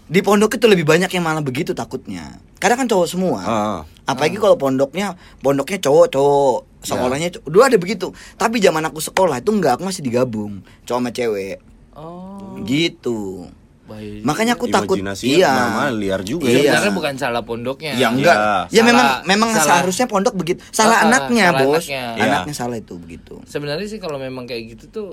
di 0.08 0.24
pondok 0.24 0.56
itu 0.56 0.66
lebih 0.66 0.88
banyak 0.88 1.12
yang 1.12 1.20
malah 1.20 1.44
begitu 1.44 1.76
takutnya. 1.76 2.40
Karena 2.56 2.80
kan 2.80 2.88
cowok 2.88 3.06
semua. 3.06 3.40
Ah. 3.44 3.80
Apalagi 4.08 4.40
kalau 4.40 4.56
pondoknya 4.56 5.20
pondoknya 5.38 5.78
cowok-cowok, 5.78 6.80
sekolahnya 6.80 7.28
cowok. 7.36 7.46
Dulu 7.46 7.62
ada 7.62 7.76
begitu. 7.76 8.06
Tapi 8.34 8.56
zaman 8.56 8.88
aku 8.88 9.04
sekolah 9.04 9.38
itu 9.38 9.52
enggak, 9.52 9.76
aku 9.76 9.84
masih 9.84 10.00
digabung 10.00 10.64
cowok 10.88 10.96
sama 10.98 11.10
cewek. 11.12 11.60
Oh, 11.92 12.56
Gitu. 12.64 13.52
Baik. 13.90 14.22
Makanya 14.22 14.52
aku 14.54 14.66
takut 14.66 14.96
iya. 15.20 15.50
ke 15.50 15.58
mana-mana, 15.58 15.90
liar 15.92 16.20
juga 16.22 16.46
Iya. 16.46 16.54
ya. 16.54 16.62
Sebenarnya 16.70 16.94
bukan 16.94 17.14
salah 17.18 17.42
pondoknya. 17.42 17.92
Ya 17.98 18.06
enggak. 18.08 18.36
Iya. 18.38 18.54
Ya 18.70 18.82
memang 18.86 19.06
Salah- 19.10 19.22
memang 19.26 19.50
salah. 19.50 19.66
seharusnya 19.66 20.06
pondok 20.06 20.34
begitu. 20.38 20.60
Salah 20.70 21.02
Ah, 21.02 21.06
anaknya, 21.10 21.46
salah 21.50 21.60
Bos. 21.66 21.82
anaknya. 21.82 22.02
Iya. 22.14 22.24
Anaknya 22.30 22.54
salah 22.54 22.76
itu 22.78 22.94
begitu. 22.96 23.34
Sebenarnya 23.44 23.86
sih 23.86 23.98
kalau 23.98 24.16
memang 24.16 24.46
kayak 24.46 24.62
gitu 24.72 24.84
tuh 24.88 25.08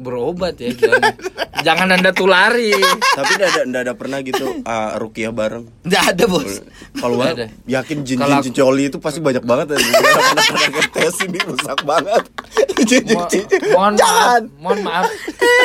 berobat 0.00 0.56
ya 0.56 0.72
jangan, 0.72 1.12
jangan 1.60 1.88
anda 1.92 2.10
tulari 2.10 2.72
Tapi 3.10 3.30
enggak 3.32 3.50
ada 3.50 3.62
enggak 3.62 3.82
ada 3.82 3.94
pernah 3.94 4.18
gitu 4.20 4.44
ah, 4.64 4.96
rukiah 4.96 5.28
bareng. 5.30 5.68
Enggak 5.82 6.04
ada, 6.10 6.24
Bos. 6.24 6.64
Kalau 6.94 7.16
ada. 7.20 7.46
yakin 7.64 7.98
jin 8.00 8.16
Kalau 8.16 8.40
jin 8.40 8.52
coli 8.52 8.88
itu 8.88 8.96
pasti 8.96 9.20
banyak 9.20 9.42
banget 9.42 9.66
ya. 9.70 9.78
Pernah 9.78 10.68
ngetes 10.70 11.16
ini 11.22 11.38
rusak 11.42 11.78
banget. 11.82 12.22
Jin 12.80 13.02
jin 13.02 13.12
Mo- 13.12 13.28
jin. 13.28 13.44
mohon 13.70 13.92
maaf 13.94 14.42
mohon 14.56 14.78
maaf 14.80 15.04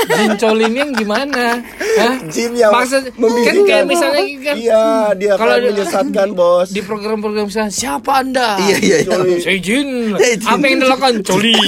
jincol 0.06 0.58
ini 0.60 0.78
yang 0.78 0.92
gimana 0.92 1.64
Hah? 1.96 2.16
Jin 2.28 2.52
yang 2.54 2.70
maksud 2.70 3.08
kan 3.16 3.56
kayak 3.64 3.86
misalnya 3.86 4.22
kan 4.44 4.56
Iya, 4.56 4.86
dia 5.16 5.34
Kalau 5.34 5.56
akan 5.56 5.64
di- 5.64 5.70
menyesatkan, 5.72 6.28
Bos. 6.34 6.68
di 6.70 6.82
program-program 6.84 7.48
misalnya 7.48 7.72
siapa 7.72 8.20
anda 8.20 8.60
Iya, 8.60 8.78
iya, 8.78 8.98
iya. 9.00 9.10
Coli. 9.10 9.36
jin 9.58 9.88
Saya 10.14 10.36
jin. 10.36 10.52
apa 10.52 10.64
yang 10.66 10.80
dilakukan 10.82 11.14
coli 11.24 11.56